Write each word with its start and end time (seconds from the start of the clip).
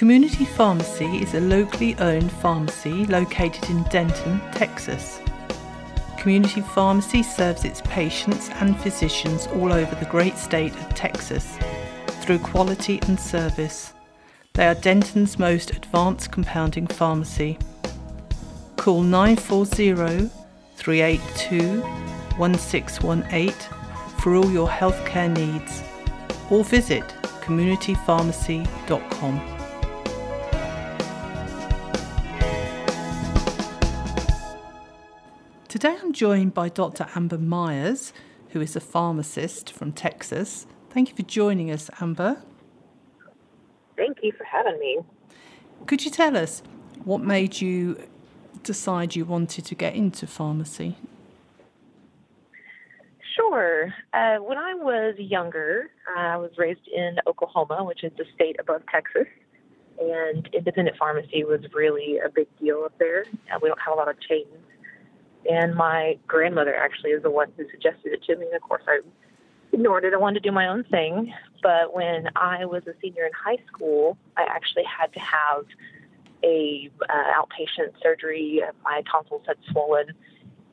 Community 0.00 0.46
Pharmacy 0.46 1.18
is 1.18 1.34
a 1.34 1.40
locally 1.40 1.94
owned 1.98 2.32
pharmacy 2.32 3.04
located 3.04 3.68
in 3.68 3.82
Denton, 3.90 4.40
Texas. 4.50 5.20
Community 6.16 6.62
Pharmacy 6.62 7.22
serves 7.22 7.66
its 7.66 7.82
patients 7.82 8.48
and 8.60 8.80
physicians 8.80 9.46
all 9.48 9.70
over 9.70 9.94
the 9.96 10.06
great 10.06 10.38
state 10.38 10.74
of 10.76 10.94
Texas 10.94 11.58
through 12.22 12.38
quality 12.38 12.98
and 13.08 13.20
service. 13.20 13.92
They 14.54 14.68
are 14.68 14.74
Denton's 14.74 15.38
most 15.38 15.72
advanced 15.72 16.32
compounding 16.32 16.86
pharmacy. 16.86 17.58
Call 18.78 19.02
940 19.02 20.30
382 20.76 21.82
1618 22.38 23.52
for 24.18 24.34
all 24.34 24.50
your 24.50 24.66
healthcare 24.66 25.30
needs 25.30 25.82
or 26.48 26.64
visit 26.64 27.04
communitypharmacy.com. 27.42 29.49
Today 35.70 35.96
I'm 36.02 36.12
joined 36.12 36.52
by 36.52 36.68
Dr. 36.68 37.06
Amber 37.14 37.38
Myers, 37.38 38.12
who 38.48 38.60
is 38.60 38.74
a 38.74 38.80
pharmacist 38.80 39.72
from 39.72 39.92
Texas. 39.92 40.66
Thank 40.90 41.10
you 41.10 41.14
for 41.14 41.22
joining 41.22 41.70
us, 41.70 41.88
Amber. 42.00 42.42
Thank 43.96 44.18
you 44.20 44.32
for 44.32 44.42
having 44.42 44.80
me. 44.80 44.98
Could 45.86 46.04
you 46.04 46.10
tell 46.10 46.36
us 46.36 46.64
what 47.04 47.20
made 47.20 47.60
you 47.60 48.02
decide 48.64 49.14
you 49.14 49.24
wanted 49.24 49.64
to 49.66 49.76
get 49.76 49.94
into 49.94 50.26
pharmacy? 50.26 50.96
Sure. 53.36 53.94
Uh, 54.12 54.38
when 54.38 54.58
I 54.58 54.74
was 54.74 55.14
younger, 55.18 55.92
I 56.16 56.36
was 56.36 56.50
raised 56.58 56.88
in 56.92 57.18
Oklahoma, 57.28 57.84
which 57.84 58.02
is 58.02 58.10
the 58.18 58.24
state 58.34 58.56
above 58.58 58.82
Texas, 58.90 59.28
and 60.00 60.48
independent 60.52 60.96
pharmacy 60.96 61.44
was 61.44 61.60
really 61.72 62.18
a 62.18 62.28
big 62.28 62.48
deal 62.58 62.82
up 62.84 62.98
there. 62.98 63.24
Uh, 63.54 63.60
we 63.62 63.68
don't 63.68 63.80
have 63.80 63.94
a 63.94 63.96
lot 63.96 64.08
of 64.08 64.16
chains 64.20 64.48
and 65.48 65.74
my 65.74 66.18
grandmother 66.26 66.74
actually 66.74 67.10
is 67.10 67.22
the 67.22 67.30
one 67.30 67.52
who 67.56 67.64
suggested 67.70 68.12
it 68.12 68.22
to 68.24 68.36
me. 68.36 68.46
Of 68.54 68.62
course, 68.62 68.82
I 68.86 69.00
ignored 69.72 70.04
it. 70.04 70.12
I 70.12 70.16
wanted 70.18 70.42
to 70.42 70.48
do 70.48 70.52
my 70.52 70.68
own 70.68 70.84
thing. 70.84 71.32
But 71.62 71.94
when 71.94 72.28
I 72.36 72.64
was 72.64 72.82
a 72.86 72.92
senior 73.00 73.24
in 73.24 73.32
high 73.32 73.58
school, 73.66 74.18
I 74.36 74.44
actually 74.48 74.84
had 74.84 75.12
to 75.14 75.20
have 75.20 75.64
a 76.42 76.90
uh, 77.08 77.42
outpatient 77.42 77.92
surgery. 78.02 78.62
My 78.84 79.02
tonsils 79.10 79.42
had 79.46 79.56
swollen, 79.70 80.06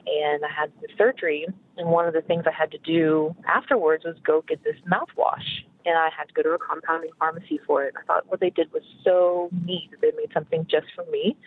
and 0.05 0.43
I 0.43 0.49
had 0.49 0.71
the 0.81 0.87
surgery. 0.97 1.45
And 1.77 1.89
one 1.89 2.07
of 2.07 2.13
the 2.13 2.21
things 2.21 2.43
I 2.47 2.51
had 2.51 2.71
to 2.71 2.77
do 2.79 3.35
afterwards 3.47 4.03
was 4.03 4.15
go 4.23 4.43
get 4.47 4.63
this 4.63 4.77
mouthwash. 4.91 5.63
And 5.85 5.97
I 5.97 6.09
had 6.15 6.27
to 6.27 6.33
go 6.33 6.43
to 6.43 6.51
a 6.51 6.57
compounding 6.57 7.11
pharmacy 7.17 7.59
for 7.65 7.85
it. 7.85 7.93
I 7.97 8.03
thought 8.03 8.25
what 8.27 8.41
they 8.41 8.49
did 8.49 8.71
was 8.73 8.83
so 9.05 9.49
neat 9.63 9.89
they 10.01 10.11
made 10.17 10.31
something 10.33 10.67
just 10.69 10.87
for 10.93 11.05
me. 11.11 11.37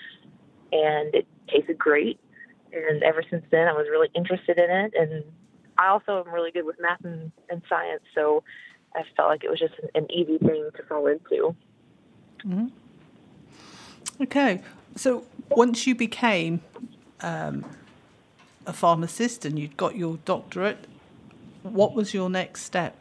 And 0.72 1.14
it 1.14 1.26
tasted 1.48 1.78
great 1.78 2.20
and 2.72 3.03
ever 3.03 3.22
since 3.28 3.44
then, 3.50 3.69
I 3.69 3.72
was 3.72 3.86
really 3.91 4.08
interested 4.14 4.58
in 4.58 4.70
it. 4.70 4.94
And 4.94 5.25
I 5.78 5.88
also 5.88 6.25
am 6.25 6.32
really 6.32 6.50
good 6.50 6.64
with 6.64 6.76
math 6.81 7.04
and, 7.04 7.32
and 7.48 7.62
science, 7.69 8.03
so 8.14 8.42
I 8.94 9.03
felt 9.16 9.28
like 9.28 9.44
it 9.44 9.50
was 9.50 9.58
just 9.58 9.75
an, 9.82 9.88
an 9.94 10.12
easy 10.12 10.38
thing 10.38 10.70
to 10.76 10.82
fall 10.84 11.06
into. 11.06 11.54
Mm-hmm. 12.44 12.66
Okay, 14.22 14.62
so 14.97 15.25
once 15.48 15.86
you 15.86 15.94
became 15.94 16.60
um, 17.20 17.64
a 18.66 18.72
pharmacist 18.72 19.44
and 19.44 19.59
you'd 19.59 19.76
got 19.76 19.97
your 19.97 20.19
doctorate, 20.25 20.86
what 21.62 21.94
was 21.94 22.12
your 22.12 22.28
next 22.28 22.62
step? 22.62 22.97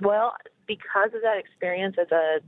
Well, 0.00 0.34
because 0.66 1.14
of 1.14 1.22
that 1.22 1.38
experience 1.38 1.96
as 2.00 2.10
a, 2.10 2.40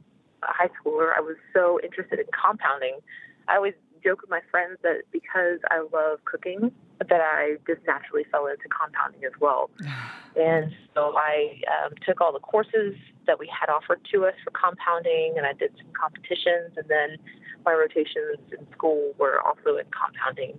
a 0.42 0.46
high 0.46 0.68
schooler, 0.68 1.12
I 1.16 1.20
was 1.20 1.36
so 1.52 1.80
interested 1.82 2.18
in 2.18 2.26
compounding. 2.32 2.98
I 3.46 3.56
always 3.56 3.74
joke 4.02 4.22
with 4.22 4.30
my 4.30 4.40
friends 4.50 4.78
that 4.82 5.02
because 5.12 5.58
I 5.70 5.80
love 5.92 6.24
cooking, 6.24 6.72
that 6.98 7.20
I 7.20 7.56
just 7.66 7.86
naturally 7.86 8.24
fell 8.30 8.46
into 8.46 8.68
compounding 8.68 9.24
as 9.24 9.32
well. 9.40 9.70
and 10.36 10.72
so 10.94 11.14
I 11.16 11.60
um, 11.68 11.92
took 12.06 12.20
all 12.20 12.32
the 12.32 12.40
courses 12.40 12.94
that 13.26 13.38
we 13.38 13.48
had 13.48 13.70
offered 13.70 14.00
to 14.12 14.26
us 14.26 14.34
for 14.42 14.50
compounding, 14.50 15.34
and 15.36 15.46
I 15.46 15.52
did 15.52 15.72
some 15.76 15.92
competitions, 15.92 16.76
and 16.76 16.88
then 16.88 17.18
my 17.64 17.72
rotations 17.72 18.40
in 18.50 18.66
school 18.72 19.12
were 19.18 19.40
also 19.42 19.76
in 19.76 19.86
compounding. 19.92 20.58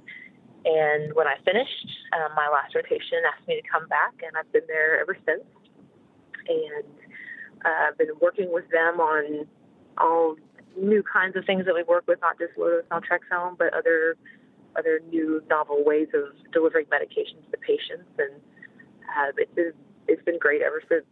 And 0.65 1.13
when 1.13 1.27
I 1.27 1.35
finished 1.45 1.87
um, 2.13 2.31
my 2.35 2.49
last 2.49 2.75
rotation, 2.75 3.23
asked 3.25 3.47
me 3.47 3.61
to 3.61 3.67
come 3.67 3.87
back, 3.87 4.13
and 4.21 4.35
I've 4.37 4.51
been 4.51 4.67
there 4.67 4.99
ever 4.99 5.17
since. 5.25 5.43
And 6.47 6.85
uh, 7.65 7.89
I've 7.89 7.97
been 7.97 8.13
working 8.21 8.51
with 8.51 8.69
them 8.69 8.99
on 8.99 9.47
all 9.97 10.35
new 10.81 11.03
kinds 11.03 11.35
of 11.35 11.45
things 11.45 11.65
that 11.65 11.75
we 11.75 11.83
work 11.83 12.05
with, 12.07 12.19
not 12.21 12.37
just 12.39 12.57
low-dose 12.57 12.83
naltrexone, 12.91 13.57
but 13.57 13.73
other 13.73 14.15
other 14.75 15.01
new 15.09 15.41
novel 15.49 15.83
ways 15.83 16.07
of 16.13 16.23
delivering 16.51 16.85
medications 16.85 17.49
to 17.51 17.57
patients, 17.57 18.09
and 18.17 18.31
uh, 19.17 19.31
it's 19.37 19.53
been 19.55 19.73
it's 20.07 20.23
been 20.23 20.39
great 20.39 20.61
ever 20.61 20.81
since. 20.87 21.05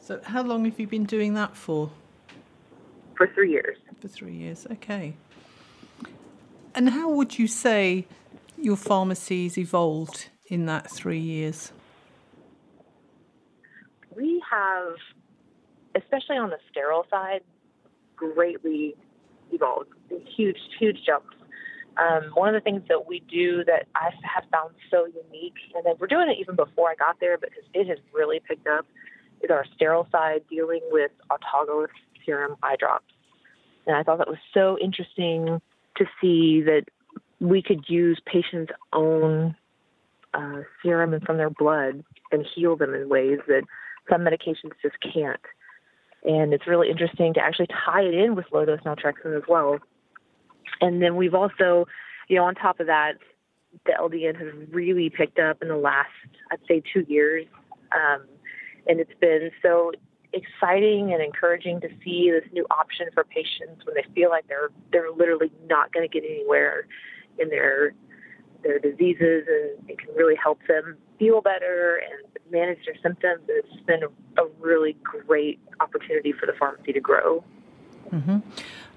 So, 0.00 0.20
how 0.24 0.42
long 0.42 0.64
have 0.64 0.78
you 0.78 0.86
been 0.86 1.04
doing 1.04 1.34
that 1.34 1.56
for? 1.56 1.90
For 3.16 3.26
three 3.34 3.50
years. 3.50 3.76
For 4.00 4.08
three 4.08 4.34
years, 4.34 4.66
okay. 4.72 5.14
And 6.74 6.90
how 6.90 7.10
would 7.10 7.38
you 7.38 7.48
say 7.48 8.06
your 8.56 8.76
pharmacies 8.76 9.58
evolved 9.58 10.28
in 10.46 10.66
that 10.66 10.90
three 10.90 11.18
years? 11.18 11.72
We 14.14 14.42
have, 14.50 14.94
especially 15.96 16.36
on 16.36 16.50
the 16.50 16.58
sterile 16.70 17.06
side, 17.10 17.42
greatly 18.18 18.94
evolved, 19.52 19.90
huge, 20.36 20.58
huge 20.78 20.98
jumps. 21.06 21.34
Um, 21.96 22.30
one 22.34 22.48
of 22.48 22.54
the 22.54 22.60
things 22.60 22.82
that 22.88 23.08
we 23.08 23.20
do 23.28 23.64
that 23.64 23.86
I 23.96 24.10
have 24.22 24.44
found 24.52 24.74
so 24.90 25.06
unique, 25.06 25.58
and 25.74 25.84
then 25.84 25.94
we're 25.98 26.06
doing 26.06 26.28
it 26.30 26.38
even 26.40 26.54
before 26.54 26.90
I 26.90 26.94
got 26.94 27.18
there, 27.20 27.38
because 27.38 27.64
it 27.74 27.88
has 27.88 27.98
really 28.12 28.40
picked 28.40 28.68
up, 28.68 28.86
is 29.42 29.50
our 29.50 29.64
sterile 29.74 30.06
side 30.12 30.42
dealing 30.48 30.80
with 30.90 31.10
autologous 31.30 31.88
serum 32.24 32.56
eye 32.62 32.76
drops. 32.78 33.12
And 33.86 33.96
I 33.96 34.02
thought 34.02 34.18
that 34.18 34.28
was 34.28 34.38
so 34.54 34.78
interesting 34.80 35.60
to 35.96 36.04
see 36.20 36.60
that 36.62 36.84
we 37.40 37.62
could 37.62 37.84
use 37.88 38.20
patients' 38.26 38.72
own 38.92 39.56
uh, 40.34 40.60
serum 40.82 41.14
and 41.14 41.22
from 41.22 41.36
their 41.36 41.50
blood 41.50 42.04
and 42.30 42.46
heal 42.54 42.76
them 42.76 42.94
in 42.94 43.08
ways 43.08 43.38
that 43.48 43.62
some 44.10 44.22
medications 44.22 44.72
just 44.82 44.96
can't. 45.00 45.40
And 46.24 46.52
it's 46.52 46.66
really 46.66 46.90
interesting 46.90 47.34
to 47.34 47.40
actually 47.40 47.68
tie 47.84 48.02
it 48.02 48.14
in 48.14 48.34
with 48.34 48.46
low 48.52 48.64
dose 48.64 48.80
naltrexone 48.80 49.36
as 49.36 49.44
well. 49.48 49.78
And 50.80 51.02
then 51.02 51.16
we've 51.16 51.34
also, 51.34 51.86
you 52.28 52.36
know, 52.36 52.44
on 52.44 52.54
top 52.54 52.80
of 52.80 52.86
that, 52.86 53.14
the 53.86 53.92
LDN 53.92 54.36
has 54.36 54.68
really 54.70 55.10
picked 55.10 55.38
up 55.38 55.62
in 55.62 55.68
the 55.68 55.76
last, 55.76 56.08
I'd 56.50 56.60
say, 56.66 56.82
two 56.92 57.04
years. 57.08 57.46
Um, 57.92 58.26
and 58.86 59.00
it's 59.00 59.14
been 59.20 59.50
so 59.62 59.92
exciting 60.32 61.12
and 61.12 61.22
encouraging 61.22 61.80
to 61.80 61.88
see 62.04 62.30
this 62.30 62.48
new 62.52 62.66
option 62.70 63.06
for 63.14 63.24
patients 63.24 63.84
when 63.84 63.94
they 63.94 64.04
feel 64.14 64.28
like 64.28 64.46
they're 64.46 64.68
they're 64.92 65.10
literally 65.10 65.50
not 65.68 65.92
going 65.92 66.06
to 66.06 66.12
get 66.12 66.28
anywhere 66.28 66.86
in 67.38 67.48
their 67.48 67.94
their 68.62 68.78
diseases 68.78 69.44
and 69.48 69.88
it 69.88 69.98
can 69.98 70.14
really 70.14 70.36
help 70.36 70.58
them 70.68 70.98
feel 71.18 71.40
better 71.40 72.00
and 72.02 72.52
manage 72.52 72.78
their 72.86 72.96
symptoms. 73.02 73.42
It's 73.48 73.84
been 73.86 74.02
a, 74.04 74.08
really 74.60 74.96
great 75.02 75.58
opportunity 75.80 76.32
for 76.32 76.46
the 76.46 76.52
pharmacy 76.52 76.92
to 76.92 77.00
grow. 77.00 77.42
Mm-hmm. 78.12 78.38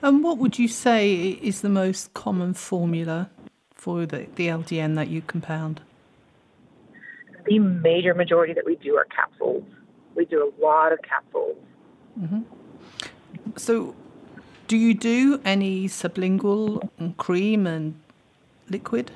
And 0.01 0.23
what 0.23 0.38
would 0.38 0.59
you 0.59 0.68
say 0.68 1.29
is 1.41 1.62
the 1.62 1.69
most 1.69 2.13
common 2.13 2.53
formula 2.53 3.29
for 3.73 4.06
the, 4.06 4.27
the 4.35 4.47
LDN 4.47 4.95
that 4.95 5.07
you 5.07 5.21
compound? 5.21 5.81
The 7.45 7.59
major 7.59 8.13
majority 8.13 8.53
that 8.53 8.65
we 8.65 8.75
do 8.75 8.95
are 8.97 9.06
capsules. 9.06 9.63
We 10.15 10.25
do 10.25 10.51
a 10.51 10.63
lot 10.63 10.94
of 10.94 11.00
capsules. 11.01 11.57
Mm-hmm. 12.19 12.41
So, 13.57 13.95
do 14.68 14.77
you 14.77 14.94
do 14.94 15.41
any 15.44 15.88
sublingual 15.88 16.88
and 17.00 17.18
cream 17.18 17.65
and 17.65 18.00
liquid? 18.69 19.12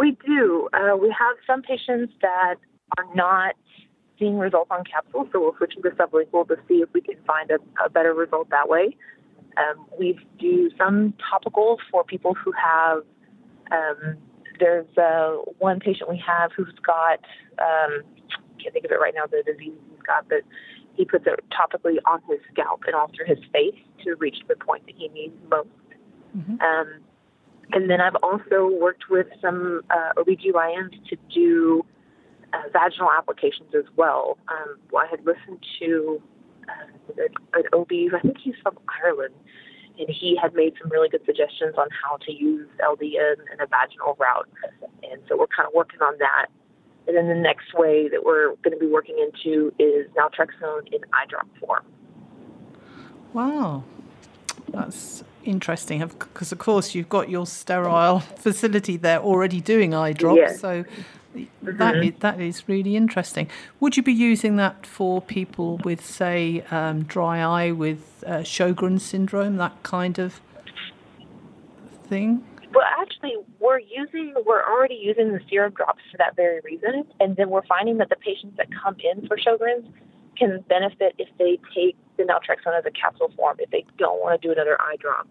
We 0.00 0.16
do. 0.26 0.70
Uh, 0.72 0.96
we 0.96 1.08
have 1.16 1.36
some 1.46 1.60
patients 1.60 2.14
that 2.22 2.54
are 2.96 3.14
not 3.14 3.54
seeing 4.18 4.38
results 4.38 4.70
on 4.70 4.82
capsules, 4.84 5.28
so 5.30 5.40
we'll 5.40 5.54
switch 5.58 5.74
to 5.74 5.90
sublingual 5.90 6.48
to 6.48 6.56
see 6.66 6.76
if 6.76 6.88
we 6.94 7.02
can 7.02 7.16
find 7.26 7.50
a, 7.50 7.58
a 7.84 7.90
better 7.90 8.14
result 8.14 8.48
that 8.48 8.66
way. 8.66 8.96
Um, 9.58 9.84
we 9.98 10.18
do 10.38 10.70
some 10.78 11.12
topicals 11.20 11.76
for 11.90 12.02
people 12.02 12.34
who 12.34 12.50
have. 12.52 13.02
Um, 13.70 14.16
there's 14.58 14.88
uh, 14.96 15.36
one 15.58 15.80
patient 15.80 16.08
we 16.08 16.22
have 16.26 16.50
who's 16.56 16.74
got. 16.82 17.20
Um, 17.58 18.02
can't 18.58 18.72
think 18.72 18.86
of 18.86 18.90
it 18.92 19.00
right 19.00 19.14
now. 19.14 19.26
The 19.26 19.42
disease 19.44 19.74
he's 19.90 20.02
got, 20.06 20.26
but 20.30 20.40
he 20.94 21.04
puts 21.04 21.26
it 21.26 21.44
topically 21.50 21.96
on 22.06 22.22
his 22.26 22.38
scalp 22.52 22.84
and 22.86 22.94
all 22.94 23.10
through 23.14 23.26
his 23.26 23.44
face 23.52 23.78
to 24.04 24.14
reach 24.16 24.36
the 24.48 24.56
point 24.56 24.86
that 24.86 24.94
he 24.96 25.08
needs 25.08 25.34
most. 25.50 25.68
Mm-hmm. 26.34 26.60
Um, 26.60 27.00
and 27.72 27.90
then 27.90 28.00
I've 28.00 28.16
also 28.22 28.68
worked 28.68 29.08
with 29.10 29.26
some 29.40 29.82
uh, 29.90 30.12
OBGYNs 30.16 31.08
to 31.08 31.16
do 31.32 31.84
uh, 32.52 32.62
vaginal 32.72 33.10
applications 33.16 33.74
as 33.74 33.84
well. 33.96 34.38
Um, 34.48 34.78
I 34.96 35.06
had 35.06 35.24
listened 35.24 35.64
to 35.80 36.22
uh, 36.68 37.22
an 37.54 37.64
OB, 37.72 37.90
I 38.14 38.20
think 38.20 38.38
he's 38.42 38.54
from 38.62 38.78
Ireland, 39.04 39.34
and 39.98 40.08
he 40.08 40.36
had 40.40 40.54
made 40.54 40.74
some 40.80 40.90
really 40.90 41.08
good 41.08 41.24
suggestions 41.24 41.74
on 41.76 41.88
how 42.02 42.16
to 42.16 42.32
use 42.32 42.68
LDN 42.80 43.36
in 43.52 43.60
a 43.60 43.66
vaginal 43.66 44.16
route. 44.18 44.48
And 45.10 45.20
so 45.28 45.36
we're 45.36 45.46
kind 45.46 45.66
of 45.66 45.74
working 45.74 46.00
on 46.00 46.18
that. 46.18 46.46
And 47.06 47.16
then 47.16 47.28
the 47.28 47.34
next 47.34 47.74
way 47.74 48.08
that 48.08 48.24
we're 48.24 48.54
going 48.62 48.72
to 48.72 48.78
be 48.78 48.86
working 48.86 49.16
into 49.18 49.72
is 49.78 50.06
naltrexone 50.16 50.92
in 50.92 51.00
eye 51.12 51.26
drop 51.28 51.48
form. 51.58 51.84
Wow, 53.32 53.84
that's 54.68 55.24
interesting 55.44 56.06
because, 56.06 56.52
of 56.52 56.58
course, 56.58 56.94
you've 56.94 57.08
got 57.08 57.28
your 57.28 57.46
sterile 57.46 58.20
facility 58.20 58.96
there 58.96 59.20
already 59.20 59.60
doing 59.60 59.94
eye 59.94 60.12
drops. 60.12 60.38
Yes. 60.38 60.60
So 60.60 60.84
mm-hmm. 61.34 61.76
that 61.76 61.96
is, 61.96 62.12
that 62.20 62.40
is 62.40 62.68
really 62.68 62.96
interesting. 62.96 63.48
Would 63.80 63.96
you 63.96 64.02
be 64.02 64.12
using 64.12 64.56
that 64.56 64.86
for 64.86 65.20
people 65.20 65.78
with, 65.84 66.04
say, 66.04 66.64
um, 66.70 67.04
dry 67.04 67.40
eye 67.40 67.72
with 67.72 68.24
uh, 68.26 68.38
Sjogren's 68.38 69.04
syndrome, 69.04 69.56
that 69.56 69.82
kind 69.82 70.18
of 70.18 70.40
thing? 72.08 72.44
Well, 72.72 72.86
actually, 73.00 73.34
we're 73.58 73.80
using 73.80 74.32
we're 74.46 74.62
already 74.62 74.94
using 74.94 75.32
the 75.32 75.40
serum 75.48 75.72
drops 75.72 76.02
for 76.10 76.18
that 76.18 76.36
very 76.36 76.60
reason, 76.60 77.04
and 77.18 77.34
then 77.36 77.50
we're 77.50 77.66
finding 77.66 77.98
that 77.98 78.10
the 78.10 78.16
patients 78.16 78.56
that 78.58 78.68
come 78.82 78.96
in 79.00 79.26
for 79.26 79.36
Sjogren's 79.36 79.88
can 80.36 80.64
benefit 80.68 81.14
if 81.18 81.28
they 81.38 81.58
take 81.74 81.96
the 82.16 82.24
naltrexone 82.24 82.78
as 82.78 82.84
a 82.86 82.90
capsule 82.90 83.32
form 83.36 83.56
if 83.58 83.70
they 83.70 83.84
don't 83.98 84.20
want 84.20 84.40
to 84.40 84.46
do 84.46 84.52
another 84.52 84.80
eye 84.80 84.96
drop. 84.98 85.26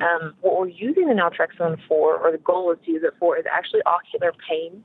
Um, 0.00 0.34
what 0.40 0.58
we're 0.58 0.68
using 0.68 1.06
the 1.06 1.14
naltrexone 1.14 1.78
for, 1.86 2.16
or 2.16 2.32
the 2.32 2.38
goal 2.38 2.72
is 2.72 2.78
to 2.84 2.90
use 2.90 3.02
it 3.04 3.14
for, 3.18 3.36
is 3.36 3.44
actually 3.50 3.82
ocular 3.86 4.32
pain. 4.48 4.82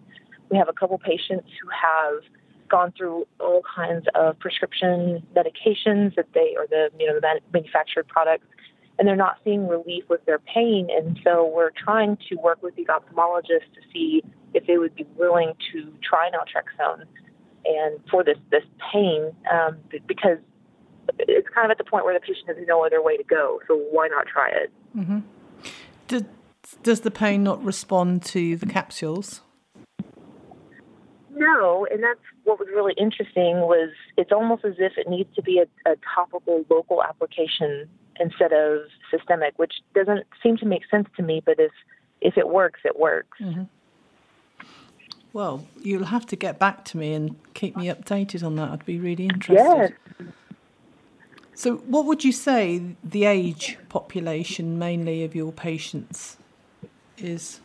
We 0.51 0.57
have 0.57 0.69
a 0.69 0.73
couple 0.73 0.97
patients 0.99 1.49
who 1.61 1.69
have 1.69 2.21
gone 2.69 2.93
through 2.95 3.27
all 3.39 3.63
kinds 3.75 4.05
of 4.13 4.37
prescription 4.39 5.25
medications 5.35 6.15
that 6.15 6.27
they, 6.33 6.55
or 6.55 6.67
the 6.69 6.89
you 6.99 7.07
know 7.07 7.19
the 7.19 7.41
manufactured 7.51 8.07
products, 8.07 8.45
and 8.99 9.07
they're 9.07 9.15
not 9.15 9.37
seeing 9.43 9.67
relief 9.67 10.03
with 10.09 10.23
their 10.25 10.39
pain. 10.39 10.89
And 10.95 11.19
so 11.23 11.51
we're 11.53 11.71
trying 11.71 12.17
to 12.29 12.35
work 12.35 12.61
with 12.61 12.75
these 12.75 12.87
ophthalmologists 12.87 13.73
to 13.73 13.81
see 13.91 14.21
if 14.53 14.67
they 14.67 14.77
would 14.77 14.93
be 14.95 15.07
willing 15.17 15.53
to 15.71 15.91
try 16.03 16.29
naltrexone 16.29 17.05
and 17.65 17.99
for 18.09 18.23
this 18.23 18.37
this 18.51 18.63
pain 18.91 19.31
um, 19.51 19.77
because 20.07 20.37
it's 21.17 21.47
kind 21.53 21.65
of 21.65 21.71
at 21.71 21.77
the 21.77 21.83
point 21.83 22.05
where 22.05 22.13
the 22.13 22.19
patient 22.19 22.47
has 22.47 22.57
no 22.67 22.85
other 22.85 23.01
way 23.01 23.17
to 23.17 23.23
go. 23.23 23.59
So 23.67 23.75
why 23.91 24.07
not 24.07 24.27
try 24.27 24.49
it? 24.49 24.71
Mm-hmm. 24.95 25.19
Does, 26.07 26.23
does 26.83 27.01
the 27.01 27.11
pain 27.11 27.43
not 27.43 27.63
respond 27.63 28.23
to 28.25 28.55
the 28.55 28.65
capsules? 28.65 29.41
No, 31.31 31.87
and 31.89 32.03
that's 32.03 32.19
what 32.43 32.59
was 32.59 32.67
really 32.73 32.93
interesting 32.97 33.61
was 33.61 33.91
it's 34.17 34.31
almost 34.31 34.65
as 34.65 34.73
if 34.77 34.93
it 34.97 35.07
needs 35.07 35.33
to 35.35 35.41
be 35.41 35.59
a, 35.59 35.89
a 35.89 35.95
topical 36.15 36.65
local 36.69 37.03
application 37.03 37.87
instead 38.19 38.51
of 38.51 38.81
systemic, 39.09 39.57
which 39.57 39.73
doesn't 39.95 40.25
seem 40.43 40.57
to 40.57 40.65
make 40.65 40.81
sense 40.91 41.07
to 41.15 41.23
me. 41.23 41.41
But 41.43 41.59
if 41.59 41.71
if 42.21 42.37
it 42.37 42.49
works, 42.49 42.81
it 42.83 42.99
works. 42.99 43.37
Mm-hmm. 43.41 43.63
Well, 45.31 45.67
you'll 45.81 46.05
have 46.05 46.25
to 46.27 46.35
get 46.35 46.57
back 46.57 46.85
to 46.85 46.97
me 46.97 47.13
and 47.13 47.35
keep 47.53 47.77
me 47.77 47.87
updated 47.87 48.43
on 48.43 48.55
that. 48.55 48.69
I'd 48.71 48.85
be 48.85 48.99
really 48.99 49.25
interested. 49.25 49.95
Yes. 50.19 50.27
So, 51.53 51.75
what 51.77 52.05
would 52.05 52.23
you 52.23 52.31
say 52.31 52.95
the 53.03 53.25
age 53.25 53.77
population 53.89 54.79
mainly 54.79 55.23
of 55.23 55.35
your 55.35 55.51
patients 55.51 56.37
is? 57.17 57.59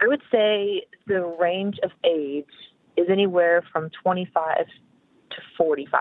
I 0.00 0.06
would 0.06 0.22
say 0.30 0.84
the 1.06 1.24
range 1.40 1.78
of 1.82 1.90
age 2.04 2.44
is 2.96 3.08
anywhere 3.08 3.64
from 3.72 3.90
25 4.02 4.66
to 5.30 5.36
45. 5.56 6.00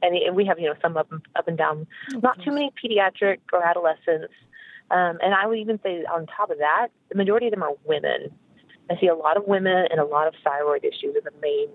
And 0.00 0.34
we 0.34 0.44
have, 0.46 0.58
you 0.58 0.66
know, 0.66 0.74
some 0.82 0.96
up, 0.96 1.12
up 1.36 1.46
and 1.46 1.56
down, 1.56 1.86
not 2.10 2.42
too 2.42 2.50
many 2.50 2.72
pediatric 2.82 3.38
or 3.52 3.62
adolescents. 3.62 4.32
Um, 4.90 5.18
and 5.22 5.34
I 5.34 5.46
would 5.46 5.58
even 5.58 5.78
say 5.82 6.04
on 6.04 6.26
top 6.26 6.50
of 6.50 6.58
that, 6.58 6.88
the 7.08 7.16
majority 7.16 7.46
of 7.46 7.52
them 7.52 7.62
are 7.62 7.74
women. 7.84 8.30
I 8.90 9.00
see 9.00 9.06
a 9.06 9.14
lot 9.14 9.36
of 9.36 9.46
women 9.46 9.86
and 9.90 10.00
a 10.00 10.04
lot 10.04 10.26
of 10.26 10.34
thyroid 10.44 10.84
issues 10.84 11.16
are 11.16 11.20
the 11.20 11.36
main 11.40 11.68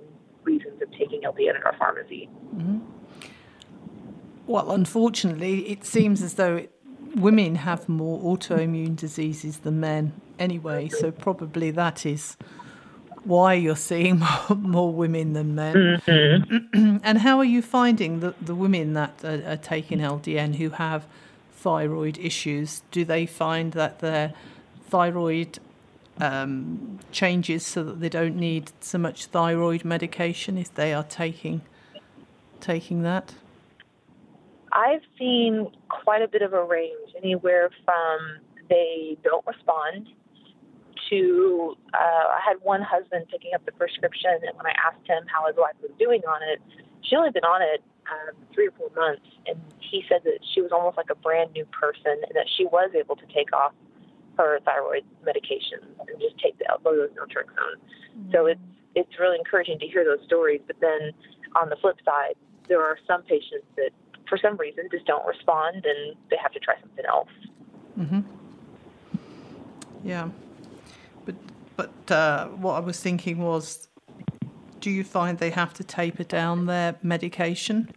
reasons 0.43 0.81
of 0.81 0.91
taking 0.91 1.21
LDN 1.21 1.55
in 1.55 1.63
our 1.63 1.75
pharmacy. 1.77 2.29
Mm-hmm. 2.55 2.79
Well, 4.45 4.71
unfortunately, 4.71 5.69
it 5.69 5.83
seems 5.85 6.21
as 6.21 6.35
though 6.35 6.57
it, 6.57 6.71
women 7.15 7.55
have 7.55 7.89
more 7.89 8.19
autoimmune 8.21 8.95
diseases 8.95 9.59
than 9.59 9.79
men 9.79 10.13
anyway, 10.39 10.87
so 10.87 11.11
probably 11.11 11.71
that 11.71 12.05
is 12.05 12.37
why 13.23 13.53
you're 13.53 13.75
seeing 13.75 14.19
more, 14.49 14.57
more 14.57 14.93
women 14.93 15.33
than 15.33 15.55
men. 15.55 16.01
Mm-hmm. 16.07 16.97
and 17.03 17.17
how 17.19 17.37
are 17.37 17.45
you 17.45 17.61
finding 17.61 18.21
the, 18.21 18.33
the 18.41 18.55
women 18.55 18.93
that 18.93 19.23
are, 19.23 19.43
are 19.45 19.57
taking 19.57 19.99
LDN 19.99 20.55
who 20.55 20.71
have 20.71 21.05
thyroid 21.51 22.17
issues? 22.17 22.83
Do 22.91 23.03
they 23.03 23.25
find 23.25 23.73
that 23.73 23.99
their 23.99 24.33
thyroid 24.89 25.59
um, 26.19 26.99
changes 27.11 27.65
so 27.65 27.83
that 27.83 27.99
they 27.99 28.09
don't 28.09 28.35
need 28.35 28.71
so 28.79 28.97
much 28.97 29.25
thyroid 29.27 29.85
medication 29.85 30.57
if 30.57 30.73
they 30.73 30.93
are 30.93 31.03
taking 31.03 31.61
taking 32.59 33.03
that? 33.03 33.33
I've 34.71 35.01
seen 35.17 35.71
quite 35.89 36.21
a 36.21 36.27
bit 36.27 36.41
of 36.41 36.53
a 36.53 36.63
range, 36.63 37.13
anywhere 37.15 37.69
from 37.85 38.39
they 38.69 39.17
don't 39.23 39.45
respond 39.45 40.07
to 41.09 41.77
uh, 41.93 41.97
I 41.97 42.39
had 42.45 42.57
one 42.61 42.81
husband 42.81 43.27
picking 43.31 43.53
up 43.53 43.65
the 43.65 43.71
prescription, 43.71 44.31
and 44.31 44.55
when 44.57 44.65
I 44.65 44.75
asked 44.85 45.07
him 45.07 45.23
how 45.27 45.47
his 45.47 45.55
wife 45.55 45.75
was 45.81 45.91
doing 45.97 46.21
on 46.27 46.41
it, 46.43 46.61
she 47.01 47.15
only 47.15 47.31
been 47.31 47.45
on 47.45 47.61
it 47.61 47.81
um, 48.11 48.35
three 48.53 48.67
or 48.67 48.71
four 48.71 48.89
months, 48.95 49.25
and 49.45 49.59
he 49.79 50.03
said 50.09 50.21
that 50.25 50.39
she 50.53 50.61
was 50.61 50.71
almost 50.71 50.97
like 50.97 51.09
a 51.09 51.15
brand 51.15 51.53
new 51.53 51.65
person, 51.65 52.11
and 52.11 52.35
that 52.35 52.47
she 52.57 52.65
was 52.65 52.91
able 52.93 53.15
to 53.15 53.25
take 53.33 53.53
off 53.53 53.73
thyroid 54.37 55.03
medications 55.25 55.89
and 55.99 56.19
just 56.19 56.37
take 56.39 56.57
the 56.59 56.65
dose 56.83 57.09
naltrexone. 57.11 57.77
Mm-hmm. 57.77 58.31
So 58.31 58.45
it's 58.45 58.61
it's 58.95 59.19
really 59.19 59.37
encouraging 59.37 59.79
to 59.79 59.87
hear 59.87 60.03
those 60.03 60.23
stories. 60.25 60.61
But 60.65 60.77
then 60.79 61.11
on 61.55 61.69
the 61.69 61.75
flip 61.75 61.97
side, 62.05 62.35
there 62.67 62.81
are 62.81 62.97
some 63.07 63.21
patients 63.23 63.67
that 63.75 63.91
for 64.27 64.37
some 64.37 64.57
reason 64.57 64.87
just 64.91 65.05
don't 65.05 65.25
respond 65.25 65.85
and 65.85 66.15
they 66.29 66.37
have 66.41 66.51
to 66.51 66.59
try 66.59 66.75
something 66.81 67.05
else. 67.05 67.29
Mm-hmm. 67.97 68.21
Yeah, 70.03 70.29
but 71.25 71.35
but 71.75 72.11
uh, 72.11 72.47
what 72.49 72.73
I 72.73 72.79
was 72.79 72.99
thinking 72.99 73.39
was, 73.39 73.87
do 74.79 74.89
you 74.89 75.03
find 75.03 75.37
they 75.37 75.49
have 75.49 75.73
to 75.75 75.83
taper 75.83 76.23
down 76.23 76.65
their 76.65 76.95
medication? 77.01 77.89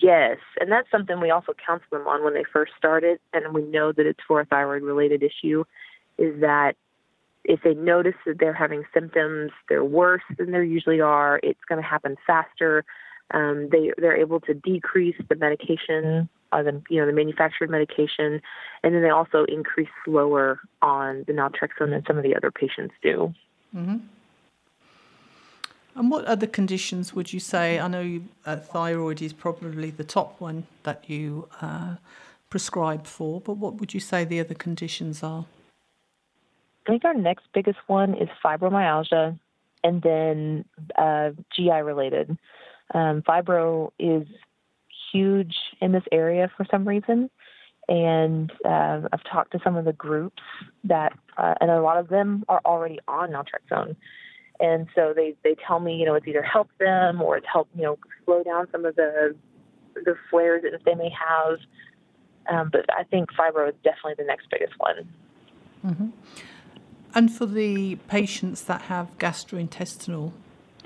Yes, 0.00 0.38
and 0.60 0.70
that's 0.70 0.90
something 0.90 1.20
we 1.20 1.30
also 1.30 1.52
counsel 1.66 1.86
them 1.90 2.06
on 2.06 2.24
when 2.24 2.34
they 2.34 2.44
first 2.52 2.72
started, 2.76 3.18
and 3.32 3.54
we 3.54 3.62
know 3.62 3.92
that 3.92 4.06
it's 4.06 4.20
for 4.26 4.40
a 4.40 4.44
thyroid-related 4.44 5.22
issue. 5.22 5.64
Is 6.18 6.40
that 6.40 6.76
if 7.44 7.60
they 7.62 7.74
notice 7.74 8.14
that 8.26 8.38
they're 8.38 8.54
having 8.54 8.84
symptoms, 8.94 9.52
they're 9.68 9.84
worse 9.84 10.22
than 10.38 10.52
they 10.52 10.64
usually 10.64 11.00
are, 11.00 11.40
it's 11.42 11.64
going 11.68 11.82
to 11.82 11.86
happen 11.86 12.16
faster 12.26 12.84
um, 13.32 13.68
they 13.70 13.92
they're 13.96 14.16
able 14.16 14.40
to 14.40 14.54
decrease 14.54 15.16
the 15.28 15.36
medication, 15.36 16.28
uh, 16.52 16.62
the 16.62 16.82
you 16.90 17.00
know 17.00 17.06
the 17.06 17.12
manufactured 17.12 17.70
medication, 17.70 18.40
and 18.82 18.94
then 18.94 19.02
they 19.02 19.10
also 19.10 19.44
increase 19.44 19.88
slower 20.04 20.60
on 20.82 21.24
the 21.26 21.32
naltrexone 21.32 21.90
than 21.90 22.04
some 22.06 22.18
of 22.18 22.22
the 22.22 22.36
other 22.36 22.50
patients 22.50 22.94
do. 23.02 23.32
Mm-hmm. 23.74 23.96
And 25.96 26.10
what 26.10 26.24
other 26.24 26.46
conditions 26.46 27.14
would 27.14 27.32
you 27.32 27.40
say? 27.40 27.78
I 27.78 27.86
know 27.86 28.00
you, 28.00 28.24
uh, 28.44 28.56
thyroid 28.56 29.22
is 29.22 29.32
probably 29.32 29.90
the 29.90 30.04
top 30.04 30.40
one 30.40 30.66
that 30.82 31.08
you 31.08 31.48
uh, 31.62 31.96
prescribe 32.50 33.06
for, 33.06 33.40
but 33.40 33.54
what 33.54 33.74
would 33.76 33.94
you 33.94 34.00
say 34.00 34.24
the 34.24 34.40
other 34.40 34.54
conditions 34.54 35.22
are? 35.22 35.46
I 36.86 36.90
think 36.90 37.04
our 37.04 37.14
next 37.14 37.46
biggest 37.54 37.78
one 37.86 38.14
is 38.14 38.28
fibromyalgia, 38.44 39.38
and 39.84 40.02
then 40.02 40.64
uh, 40.96 41.30
GI 41.54 41.82
related. 41.82 42.36
Um, 42.92 43.22
fibro 43.22 43.92
is 43.98 44.26
huge 45.12 45.54
in 45.80 45.92
this 45.92 46.02
area 46.10 46.50
for 46.56 46.66
some 46.70 46.86
reason, 46.86 47.30
And 47.88 48.52
uh, 48.64 49.02
I've 49.12 49.24
talked 49.24 49.52
to 49.52 49.60
some 49.62 49.76
of 49.76 49.84
the 49.84 49.92
groups 49.92 50.42
that, 50.84 51.12
uh, 51.38 51.54
and 51.60 51.70
a 51.70 51.80
lot 51.80 51.98
of 51.98 52.08
them 52.08 52.44
are 52.48 52.60
already 52.64 52.98
on 53.06 53.30
naltrexone. 53.30 53.96
And 54.60 54.86
so 54.94 55.12
they, 55.14 55.34
they 55.42 55.56
tell 55.66 55.80
me, 55.80 55.96
you 55.96 56.06
know, 56.06 56.14
it's 56.14 56.26
either 56.26 56.42
helped 56.42 56.78
them 56.78 57.20
or 57.20 57.36
it's 57.36 57.46
helped, 57.52 57.74
you 57.76 57.82
know, 57.82 57.98
slow 58.24 58.42
down 58.42 58.68
some 58.70 58.84
of 58.84 58.96
the 58.96 59.34
the 59.94 60.16
flares 60.28 60.62
that 60.62 60.84
they 60.84 60.94
may 60.94 61.10
have. 61.10 61.58
Um, 62.48 62.68
but 62.70 62.84
I 62.92 63.04
think 63.04 63.30
fibro 63.32 63.68
is 63.68 63.74
definitely 63.84 64.14
the 64.18 64.24
next 64.24 64.48
biggest 64.50 64.72
one. 64.78 65.08
Mm-hmm. 65.86 66.08
And 67.14 67.32
for 67.32 67.46
the 67.46 67.96
patients 68.08 68.62
that 68.62 68.82
have 68.82 69.16
gastrointestinal 69.18 70.32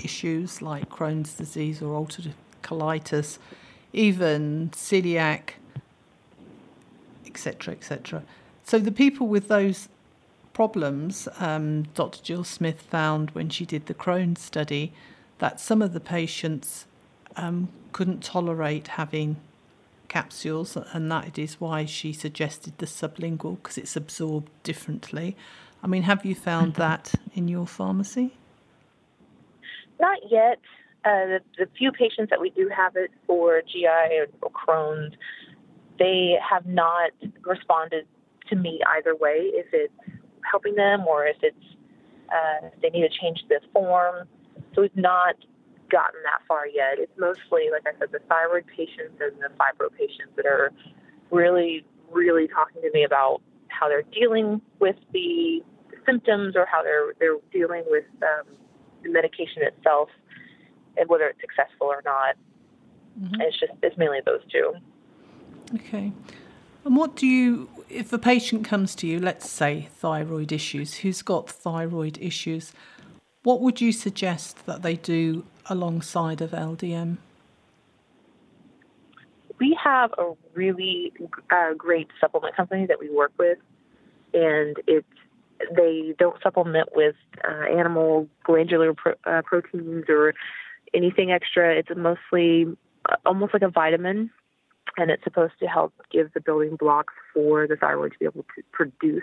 issues 0.02 0.60
like 0.60 0.88
Crohn's 0.90 1.32
disease 1.34 1.80
or 1.82 1.98
ulcerative 1.98 2.34
colitis, 2.62 3.38
even 3.92 4.70
celiac, 4.70 5.54
etc., 7.26 7.74
etc. 7.74 8.22
So 8.62 8.78
the 8.78 8.92
people 8.92 9.26
with 9.26 9.48
those 9.48 9.88
problems, 10.58 11.28
um, 11.38 11.84
Dr. 11.94 12.20
Jill 12.20 12.42
Smith 12.42 12.82
found 12.82 13.30
when 13.30 13.48
she 13.48 13.64
did 13.64 13.86
the 13.86 13.94
Crohn's 13.94 14.40
study 14.40 14.92
that 15.38 15.60
some 15.60 15.80
of 15.80 15.92
the 15.92 16.00
patients 16.00 16.84
um, 17.36 17.68
couldn't 17.92 18.24
tolerate 18.24 18.88
having 18.88 19.36
capsules, 20.08 20.76
and 20.92 21.12
that 21.12 21.38
is 21.38 21.60
why 21.60 21.84
she 21.84 22.12
suggested 22.12 22.76
the 22.78 22.86
sublingual 22.86 23.62
because 23.62 23.78
it's 23.78 23.94
absorbed 23.94 24.50
differently. 24.64 25.36
I 25.80 25.86
mean, 25.86 26.02
have 26.02 26.24
you 26.26 26.34
found 26.34 26.72
mm-hmm. 26.72 26.82
that 26.82 27.14
in 27.36 27.46
your 27.46 27.68
pharmacy? 27.68 28.34
Not 30.00 30.18
yet. 30.28 30.58
Uh, 31.04 31.26
the, 31.34 31.40
the 31.56 31.66
few 31.78 31.92
patients 31.92 32.30
that 32.30 32.40
we 32.40 32.50
do 32.50 32.68
have 32.76 32.96
it 32.96 33.12
for 33.28 33.62
GI 33.62 33.86
or, 33.86 34.26
or 34.42 34.50
Crohn's, 34.50 35.14
they 36.00 36.36
have 36.50 36.66
not 36.66 37.12
responded 37.42 38.06
to 38.48 38.56
me 38.56 38.80
either 38.96 39.14
way. 39.14 39.52
If 39.54 39.66
it's 39.72 40.17
helping 40.50 40.74
them 40.74 41.06
or 41.06 41.26
if 41.26 41.36
it's 41.42 41.56
uh, 42.30 42.66
if 42.66 42.80
they 42.82 42.90
need 42.90 43.08
to 43.08 43.18
change 43.20 43.44
the 43.48 43.60
form. 43.72 44.28
So 44.74 44.82
we've 44.82 44.96
not 44.96 45.36
gotten 45.90 46.20
that 46.24 46.40
far 46.46 46.66
yet. 46.66 46.98
It's 46.98 47.12
mostly, 47.18 47.70
like 47.72 47.86
I 47.86 47.98
said, 47.98 48.08
the 48.12 48.20
thyroid 48.28 48.66
patients 48.66 49.20
and 49.20 49.32
the 49.40 49.48
fibro 49.56 49.90
patients 49.96 50.32
that 50.36 50.46
are 50.46 50.72
really, 51.30 51.84
really 52.10 52.48
talking 52.48 52.82
to 52.82 52.90
me 52.92 53.04
about 53.04 53.40
how 53.68 53.88
they're 53.88 54.02
dealing 54.12 54.60
with 54.80 54.96
the 55.12 55.62
symptoms 56.06 56.56
or 56.56 56.66
how 56.66 56.82
they're 56.82 57.12
they're 57.18 57.36
dealing 57.52 57.84
with 57.86 58.04
um, 58.22 58.46
the 59.02 59.10
medication 59.10 59.62
itself 59.62 60.08
and 60.96 61.08
whether 61.08 61.26
it's 61.28 61.40
successful 61.40 61.86
or 61.86 62.02
not. 62.04 62.36
Mm-hmm. 63.20 63.40
It's 63.40 63.58
just 63.58 63.72
it's 63.82 63.96
mainly 63.96 64.20
those 64.24 64.40
two. 64.50 64.74
Okay. 65.74 66.12
And 66.88 66.96
what 66.96 67.16
do 67.16 67.26
you, 67.26 67.68
if 67.90 68.14
a 68.14 68.18
patient 68.18 68.64
comes 68.64 68.94
to 68.94 69.06
you, 69.06 69.20
let's 69.20 69.50
say 69.50 69.88
thyroid 69.96 70.52
issues, 70.52 70.94
who's 70.94 71.20
got 71.20 71.46
thyroid 71.46 72.16
issues, 72.18 72.72
what 73.42 73.60
would 73.60 73.78
you 73.78 73.92
suggest 73.92 74.64
that 74.64 74.80
they 74.80 74.96
do 74.96 75.44
alongside 75.68 76.40
of 76.40 76.52
LDN? 76.52 77.18
We 79.58 79.78
have 79.84 80.14
a 80.16 80.32
really 80.54 81.12
uh, 81.50 81.74
great 81.76 82.08
supplement 82.22 82.56
company 82.56 82.86
that 82.86 82.98
we 82.98 83.10
work 83.10 83.32
with, 83.38 83.58
and 84.32 84.74
it's 84.86 85.06
they 85.76 86.14
don't 86.18 86.42
supplement 86.42 86.88
with 86.96 87.16
uh, 87.46 87.64
animal 87.70 88.30
glandular 88.44 88.94
pro- 88.94 89.12
uh, 89.26 89.42
proteins 89.42 90.06
or 90.08 90.32
anything 90.94 91.32
extra. 91.32 91.74
It's 91.74 91.90
mostly 91.94 92.64
uh, 93.04 93.16
almost 93.26 93.52
like 93.52 93.62
a 93.62 93.68
vitamin 93.68 94.30
and 94.98 95.10
it's 95.10 95.22
supposed 95.22 95.54
to 95.60 95.66
help 95.66 95.94
give 96.10 96.32
the 96.34 96.40
building 96.40 96.76
blocks 96.76 97.14
for 97.32 97.66
the 97.66 97.76
thyroid 97.76 98.12
to 98.12 98.18
be 98.18 98.24
able 98.24 98.44
to 98.56 98.62
produce 98.72 99.22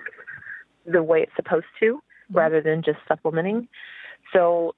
the 0.85 1.03
way 1.03 1.21
it's 1.21 1.35
supposed 1.35 1.65
to 1.79 1.95
mm-hmm. 1.95 2.37
rather 2.37 2.61
than 2.61 2.81
just 2.81 2.97
supplementing. 3.07 3.67
So 4.33 4.73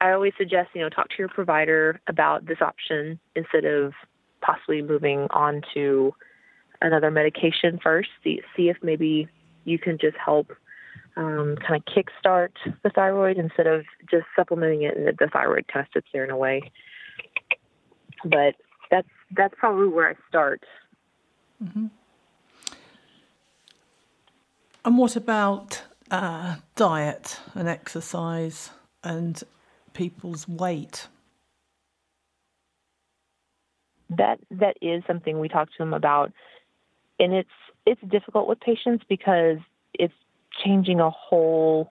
I 0.00 0.12
always 0.12 0.32
suggest, 0.38 0.70
you 0.74 0.80
know, 0.80 0.88
talk 0.88 1.10
to 1.10 1.14
your 1.18 1.28
provider 1.28 2.00
about 2.08 2.46
this 2.46 2.58
option 2.60 3.20
instead 3.36 3.64
of 3.66 3.92
possibly 4.40 4.82
moving 4.82 5.28
on 5.30 5.62
to 5.74 6.14
another 6.80 7.10
medication 7.10 7.78
first. 7.80 8.08
See, 8.24 8.40
see 8.56 8.68
if 8.68 8.78
maybe 8.82 9.28
you 9.64 9.78
can 9.78 9.98
just 9.98 10.16
help 10.16 10.50
um, 11.16 11.56
kind 11.66 11.80
of 11.80 11.94
kickstart 11.94 12.52
the 12.82 12.90
thyroid 12.90 13.36
instead 13.36 13.66
of 13.66 13.84
just 14.10 14.24
supplementing 14.34 14.82
it 14.82 14.96
and 14.96 15.06
the 15.06 15.28
thyroid 15.30 15.68
kind 15.68 15.86
of 15.86 15.92
sits 15.92 16.08
there 16.12 16.24
in 16.24 16.30
a 16.30 16.36
way. 16.36 16.72
But 18.24 18.54
that's 18.90 19.08
that's 19.36 19.54
probably 19.58 19.88
where 19.88 20.10
I 20.10 20.14
start. 20.28 20.62
Mm-hmm. 21.62 21.86
And 24.84 24.98
what 24.98 25.16
about 25.16 25.82
uh, 26.10 26.56
diet 26.76 27.40
and 27.54 27.68
exercise 27.68 28.70
and 29.04 29.42
people's 29.94 30.48
weight? 30.48 31.08
That 34.10 34.40
that 34.50 34.76
is 34.82 35.02
something 35.06 35.40
we 35.40 35.48
talk 35.48 35.68
to 35.68 35.78
them 35.78 35.94
about, 35.94 36.32
and 37.18 37.32
it's 37.32 37.48
it's 37.86 38.00
difficult 38.10 38.46
with 38.46 38.60
patients 38.60 39.04
because 39.08 39.58
it's 39.94 40.12
changing 40.62 41.00
a 41.00 41.10
whole 41.10 41.90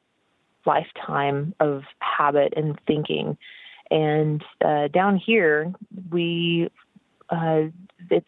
lifetime 0.66 1.56
of 1.60 1.84
habit 2.00 2.54
and 2.56 2.80
thinking. 2.86 3.38
And 3.90 4.44
uh, 4.64 4.88
down 4.90 5.18
here, 5.18 5.74
we 6.12 6.70
uh, 7.32 7.64
it's 8.10 8.28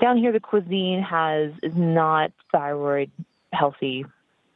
down 0.00 0.16
here 0.16 0.32
the 0.32 0.40
cuisine 0.40 1.02
has 1.02 1.50
is 1.62 1.72
not 1.76 2.32
thyroid 2.52 3.10
healthy 3.52 4.04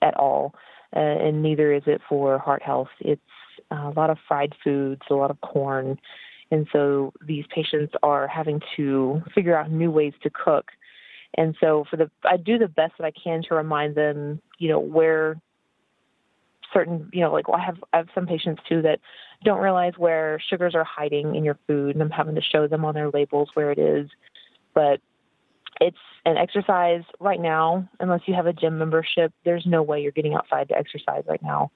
at 0.00 0.16
all, 0.16 0.54
uh, 0.96 1.00
and 1.00 1.42
neither 1.42 1.72
is 1.72 1.82
it 1.86 2.00
for 2.08 2.38
heart 2.38 2.62
health. 2.62 2.88
It's 3.00 3.20
a 3.70 3.90
lot 3.96 4.10
of 4.10 4.18
fried 4.26 4.54
foods, 4.62 5.02
a 5.10 5.14
lot 5.14 5.30
of 5.30 5.40
corn, 5.40 5.98
and 6.50 6.66
so 6.72 7.12
these 7.26 7.44
patients 7.54 7.92
are 8.02 8.28
having 8.28 8.60
to 8.76 9.22
figure 9.34 9.56
out 9.56 9.70
new 9.70 9.90
ways 9.90 10.12
to 10.22 10.30
cook. 10.30 10.70
And 11.36 11.56
so 11.60 11.84
for 11.90 11.96
the 11.96 12.10
I 12.24 12.36
do 12.36 12.58
the 12.58 12.68
best 12.68 12.94
that 12.98 13.04
I 13.04 13.12
can 13.12 13.42
to 13.48 13.54
remind 13.54 13.96
them, 13.96 14.40
you 14.58 14.68
know, 14.68 14.78
where 14.78 15.36
certain, 16.74 17.08
you 17.12 17.20
know, 17.20 17.32
like 17.32 17.48
well, 17.48 17.58
I 17.58 17.64
have 17.64 17.82
I 17.92 17.96
have 17.98 18.08
some 18.14 18.26
patients 18.26 18.60
too 18.68 18.82
that 18.82 19.00
don't 19.44 19.60
realize 19.60 19.94
where 19.96 20.40
sugars 20.50 20.74
are 20.74 20.84
hiding 20.84 21.34
in 21.34 21.44
your 21.44 21.58
food, 21.66 21.96
and 21.96 22.02
I'm 22.02 22.10
having 22.10 22.34
to 22.34 22.42
show 22.42 22.66
them 22.66 22.84
on 22.84 22.94
their 22.94 23.10
labels 23.10 23.48
where 23.54 23.70
it 23.70 23.78
is. 23.78 24.10
But 24.74 25.00
it's 25.80 25.96
an 26.26 26.36
exercise 26.36 27.02
right 27.20 27.40
now, 27.40 27.88
unless 28.00 28.20
you 28.26 28.34
have 28.34 28.46
a 28.46 28.52
gym 28.52 28.78
membership, 28.78 29.32
there's 29.44 29.64
no 29.66 29.82
way 29.82 30.00
you're 30.00 30.12
getting 30.12 30.34
outside 30.34 30.68
to 30.68 30.76
exercise 30.76 31.24
right 31.26 31.42
now. 31.42 31.70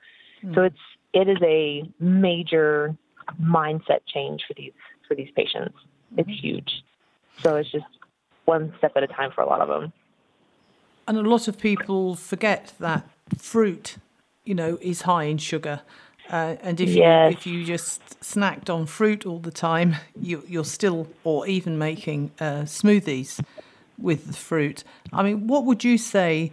Mm. 0.45 0.55
So 0.55 0.63
it's 0.63 0.77
it 1.15 1.29
is 1.29 1.39
a 1.43 1.89
major 2.03 2.97
mindset 3.41 4.01
change 4.13 4.43
for 4.47 4.55
these 4.55 4.73
for 5.07 5.15
these 5.15 5.31
patients. 5.35 5.77
Mm-hmm. 6.13 6.21
It's 6.21 6.41
huge. 6.41 6.71
So 7.43 7.57
it's 7.57 7.71
just 7.71 7.87
one 8.45 8.75
step 8.79 8.93
at 8.97 9.03
a 9.03 9.07
time 9.07 9.31
for 9.35 9.43
a 9.43 9.47
lot 9.47 9.61
of 9.61 9.69
them. 9.69 9.93
And 11.07 11.17
a 11.17 11.23
lot 11.23 11.49
of 11.49 11.59
people 11.59 12.17
forget 12.17 12.75
that 12.81 13.09
fruit 13.37 13.97
you 14.49 14.55
know, 14.55 14.79
is 14.81 15.03
high 15.03 15.25
in 15.25 15.37
sugar. 15.37 15.83
Uh, 16.31 16.57
and 16.63 16.81
if 16.81 16.89
yes. 16.89 17.31
you 17.31 17.37
if 17.37 17.47
you 17.47 17.65
just 17.65 18.21
snacked 18.21 18.71
on 18.71 18.87
fruit 18.87 19.27
all 19.27 19.39
the 19.39 19.51
time, 19.51 19.97
you, 20.19 20.43
you're 20.49 20.65
still, 20.65 21.07
or 21.23 21.47
even 21.47 21.77
making 21.77 22.31
uh, 22.41 22.63
smoothies 22.63 23.45
with 23.99 24.27
the 24.27 24.33
fruit. 24.33 24.85
I 25.13 25.23
mean, 25.23 25.47
what 25.47 25.67
would 25.67 25.85
you 25.85 25.99
say 25.99 26.53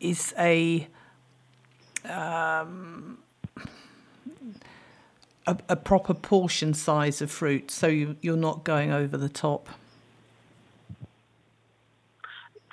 is 0.00 0.34
a 0.36 0.88
um, 2.04 3.18
a, 5.46 5.56
a, 5.68 5.76
proper 5.76 6.14
portion 6.14 6.74
size 6.74 7.22
of 7.22 7.30
fruit, 7.30 7.70
so 7.70 7.86
you, 7.86 8.16
you're 8.22 8.36
not 8.36 8.64
going 8.64 8.90
over 8.90 9.16
the 9.16 9.28
top? 9.28 9.68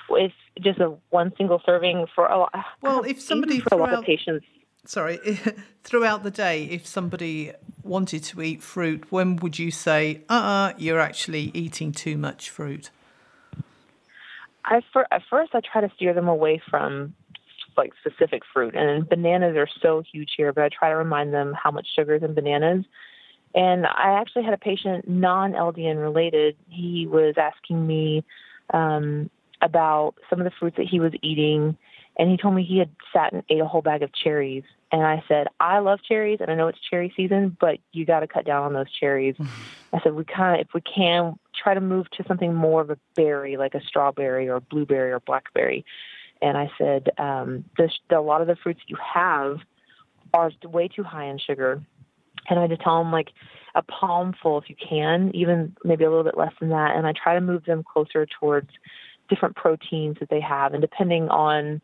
If 0.10 0.34
just 0.64 0.80
a 0.80 0.96
one 1.10 1.34
single 1.38 1.62
serving 1.66 2.08
for 2.14 2.26
a 2.26 2.38
lot. 2.38 2.54
Well, 2.82 3.04
if 3.04 3.22
somebody 3.22 3.60
for 3.70 3.76
a 3.76 3.78
lot 3.78 3.94
of 3.94 4.04
patients. 4.04 4.46
Sorry, 4.86 5.20
throughout 5.84 6.24
the 6.24 6.32
day, 6.32 6.64
if 6.66 6.88
somebody 6.88 7.52
wanted 7.84 8.24
to 8.24 8.42
eat 8.42 8.64
fruit, 8.64 9.12
when 9.12 9.36
would 9.38 9.60
you 9.60 9.72
say, 9.72 10.24
"Uh, 10.30 10.34
uh-uh, 10.34 10.74
you're 10.78 11.00
actually 11.00 11.52
eating 11.54 11.92
too 11.92 12.18
much 12.18 12.50
fruit"? 12.50 12.90
I 14.66 14.82
for, 14.94 15.08
at 15.12 15.22
first 15.30 15.54
I 15.54 15.62
try 15.62 15.82
to 15.82 15.92
steer 15.96 16.14
them 16.14 16.28
away 16.28 16.62
from 16.70 17.14
like 17.78 17.92
specific 18.00 18.44
fruit, 18.54 18.76
and 18.76 19.08
bananas 19.08 19.56
are 19.58 19.68
so 19.82 20.04
huge 20.12 20.32
here. 20.38 20.54
But 20.54 20.64
I 20.64 20.70
try 20.70 20.90
to 20.90 20.96
remind 20.96 21.34
them 21.34 21.54
how 21.54 21.72
much 21.72 21.88
sugar 21.96 22.16
is 22.16 22.24
in 22.24 22.34
bananas. 22.34 22.86
And 23.56 23.86
I 23.88 24.20
actually 24.20 24.44
had 24.44 24.54
a 24.54 24.58
patient, 24.58 25.08
non 25.08 25.54
LDN 25.54 26.02
related. 26.02 26.56
He 26.70 27.08
was 27.08 27.36
asking 27.38 27.86
me 27.86 28.24
um, 28.74 29.30
about 29.62 30.16
some 30.30 30.40
of 30.40 30.46
the 30.46 30.52
fruits 30.60 30.78
that 30.78 30.88
he 30.88 31.00
was 31.00 31.14
eating, 31.22 31.78
and 32.18 32.30
he 32.30 32.38
told 32.38 32.56
me 32.56 32.64
he 32.64 32.78
had 32.78 32.90
sat 33.14 33.34
and 33.34 33.44
ate 33.50 33.62
a 33.62 33.68
whole 33.68 33.82
bag 33.82 34.04
of 34.04 34.12
cherries. 34.14 34.64
And 34.92 35.04
I 35.04 35.24
said, 35.28 35.48
I 35.60 35.80
love 35.80 36.00
cherries, 36.08 36.40
and 36.42 36.50
I 36.50 36.56
know 36.56 36.68
it's 36.68 36.80
cherry 36.90 37.14
season, 37.16 37.56
but 37.60 37.78
you 37.92 38.06
got 38.06 38.22
to 38.22 38.28
cut 38.28 38.46
down 38.46 38.64
on 38.64 38.74
those 38.74 38.92
cherries. 38.92 39.36
I 39.94 40.00
said, 40.02 40.14
we 40.14 40.24
kind 40.24 40.60
of, 40.60 40.68
if 40.68 40.74
we 40.74 40.82
can, 40.82 41.38
try 41.56 41.74
to 41.74 41.82
move 41.82 42.10
to 42.12 42.24
something 42.28 42.54
more 42.54 42.82
of 42.82 42.90
a 42.90 42.98
berry, 43.16 43.58
like 43.58 43.76
a 43.76 43.82
strawberry 43.82 44.48
or 44.50 44.56
a 44.56 44.62
blueberry 44.62 45.12
or 45.12 45.20
blackberry. 45.20 45.86
And 46.42 46.58
I 46.58 46.72
said, 46.78 47.10
um, 47.18 47.66
the, 47.78 47.90
the, 48.10 48.20
a 48.20 48.22
lot 48.22 48.42
of 48.42 48.48
the 48.48 48.56
fruits 48.56 48.82
you 48.88 48.98
have 49.14 49.60
are 50.34 50.52
way 50.64 50.88
too 50.88 51.04
high 51.04 51.26
in 51.26 51.38
sugar. 51.38 51.82
And 52.50 52.60
I 52.60 52.68
just 52.68 52.82
tell 52.82 53.04
them 53.04 53.12
like 53.12 53.30
a 53.76 53.84
palmful 53.84 54.58
if 54.58 54.70
you 54.70 54.76
can, 54.76 55.32
even 55.34 55.76
maybe 55.84 56.04
a 56.04 56.10
little 56.10 56.24
bit 56.24 56.38
less 56.38 56.54
than 56.60 56.70
that. 56.70 56.96
And 56.96 57.06
I 57.06 57.14
try 57.14 57.36
to 57.36 57.42
move 57.42 57.66
them 57.66 57.84
closer 57.84 58.26
towards 58.26 58.70
different 59.30 59.56
proteins 59.56 60.18
that 60.20 60.30
they 60.30 60.42
have. 60.42 60.74
And 60.74 60.82
depending 60.82 61.30
on 61.30 61.82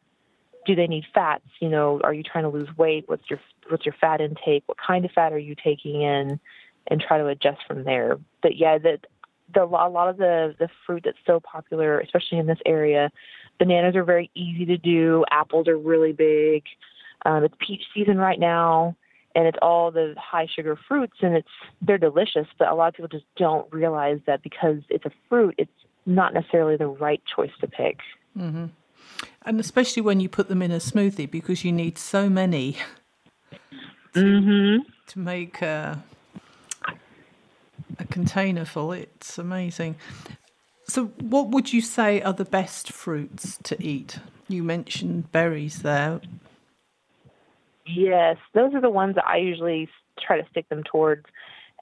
do 0.66 0.76
they 0.76 0.88
need 0.88 1.06
fats? 1.14 1.46
You 1.60 1.70
know, 1.70 2.02
are 2.04 2.14
you 2.14 2.24
trying 2.24 2.44
to 2.44 2.50
lose 2.50 2.70
weight? 2.76 3.06
What's 3.08 3.30
your 3.30 3.40
what's 3.70 3.86
your 3.86 3.96
fat 4.02 4.20
intake? 4.20 4.64
What 4.66 4.78
kind 4.86 5.06
of 5.06 5.12
fat 5.12 5.32
are 5.32 5.40
you 5.40 5.56
taking 5.56 6.02
in? 6.02 6.40
And 6.88 7.02
try 7.02 7.18
to 7.18 7.26
adjust 7.26 7.62
from 7.68 7.84
there. 7.84 8.20
But 8.44 8.58
yeah, 8.58 8.78
that 8.78 9.08
the 9.54 9.64
a 9.64 9.90
lot 9.90 10.10
of 10.10 10.18
the 10.18 10.56
the 10.60 10.70
fruit 10.86 11.04
that's 11.06 11.18
so 11.26 11.40
popular, 11.40 12.00
especially 12.00 12.38
in 12.38 12.48
this 12.48 12.60
area, 12.66 13.12
bananas 13.58 13.96
are 13.96 14.04
very 14.04 14.30
easy 14.36 14.66
to 14.66 14.78
do. 14.78 15.26
Apples 15.32 15.68
are 15.68 15.78
really 15.78 16.14
big. 16.14 16.64
Um, 17.26 17.44
it's 17.44 17.56
peach 17.60 17.82
season 17.94 18.18
right 18.18 18.40
now, 18.40 18.96
and 19.34 19.48
it's 19.48 19.58
all 19.62 19.90
the 19.90 20.14
high 20.18 20.48
sugar 20.56 20.78
fruits, 20.88 21.18
and 21.22 21.36
it's 21.36 21.48
they're 21.82 21.98
delicious. 21.98 22.48
But 22.60 22.70
a 22.70 22.76
lot 22.76 22.90
of 22.90 22.94
people 22.94 23.08
just 23.08 23.26
don't 23.36 23.72
realize 23.74 24.20
that 24.28 24.44
because 24.44 24.78
it's 24.90 25.06
a 25.06 25.12
fruit, 25.28 25.56
it's 25.58 25.72
not 26.06 26.34
necessarily 26.34 26.78
the 26.78 26.88
right 26.88 27.22
choice 27.36 27.52
to 27.62 27.68
pick. 27.68 28.00
Mm-hmm. 28.38 28.66
And 29.44 29.60
especially 29.60 30.02
when 30.02 30.20
you 30.20 30.30
put 30.30 30.50
them 30.50 30.62
in 30.62 30.72
a 30.72 30.78
smoothie 30.78 31.30
because 31.30 31.64
you 31.64 31.72
need 31.72 31.98
so 31.98 32.30
many 32.30 32.78
to, 34.14 34.20
mm-hmm. 34.20 34.90
to 35.08 35.20
make 35.20 35.62
a, 35.62 36.04
a 38.00 38.06
container 38.06 38.66
full. 38.66 38.92
It's 38.92 39.38
amazing. 39.38 39.96
So, 40.88 41.06
what 41.20 41.50
would 41.50 41.74
you 41.74 41.82
say 41.82 42.22
are 42.22 42.34
the 42.34 42.46
best 42.46 42.92
fruits 42.92 43.58
to 43.64 43.82
eat? 43.84 44.20
You 44.48 44.64
mentioned 44.64 45.32
berries 45.32 45.82
there. 45.82 46.22
Yes, 47.88 48.38
those 48.54 48.74
are 48.74 48.82
the 48.82 48.90
ones 48.90 49.16
that 49.16 49.26
I 49.26 49.38
usually 49.38 49.90
try 50.20 50.40
to 50.40 50.48
stick 50.50 50.70
them 50.70 50.84
towards. 50.84 51.26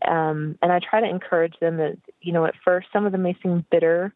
Um, 0.07 0.57
and 0.61 0.71
I 0.71 0.79
try 0.79 1.01
to 1.01 1.09
encourage 1.09 1.57
them 1.59 1.77
that, 1.77 1.97
you 2.21 2.31
know, 2.31 2.45
at 2.45 2.55
first 2.63 2.87
some 2.91 3.05
of 3.05 3.11
them 3.11 3.23
may 3.23 3.37
seem 3.41 3.65
bitter, 3.71 4.13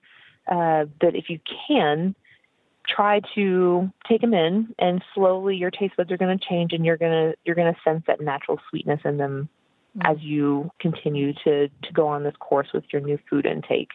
uh, 0.48 0.86
but 1.00 1.16
if 1.16 1.30
you 1.30 1.40
can, 1.68 2.16
try 2.88 3.22
to 3.36 3.92
take 4.08 4.22
them 4.22 4.34
in 4.34 4.74
and 4.80 5.04
slowly 5.14 5.56
your 5.56 5.72
taste 5.72 5.96
buds 5.98 6.12
are 6.12 6.18
going 6.18 6.38
to 6.38 6.46
change 6.46 6.74
and 6.74 6.86
you're 6.86 6.98
going 6.98 7.32
to 7.32 7.38
you're 7.46 7.56
going 7.56 7.74
to 7.74 7.80
sense 7.84 8.04
that 8.08 8.22
natural 8.22 8.60
sweetness 8.70 9.02
in 9.04 9.18
them 9.18 9.50
mm-hmm. 9.98 10.12
as 10.12 10.22
you 10.24 10.72
continue 10.80 11.34
to 11.44 11.68
to 11.68 11.94
go 11.94 12.08
on 12.08 12.24
this 12.24 12.36
course 12.40 12.70
with 12.74 12.86
your 12.92 13.02
new 13.02 13.20
food 13.30 13.46
intake 13.46 13.90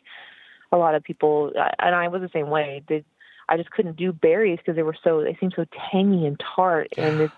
a 0.72 0.76
lot 0.76 0.94
of 0.94 1.02
people 1.02 1.52
and 1.78 1.94
I 1.94 2.08
was 2.08 2.20
the 2.20 2.30
same 2.32 2.50
way 2.50 2.82
they 2.86 3.04
I 3.48 3.56
just 3.56 3.70
couldn't 3.70 3.96
do 3.96 4.12
berries 4.12 4.58
because 4.58 4.76
they 4.76 4.82
were 4.82 4.96
so 5.02 5.22
they 5.22 5.36
seemed 5.40 5.54
so 5.56 5.64
tangy 5.90 6.26
and 6.26 6.40
tart 6.54 6.88
and 6.96 7.20
it's 7.22 7.34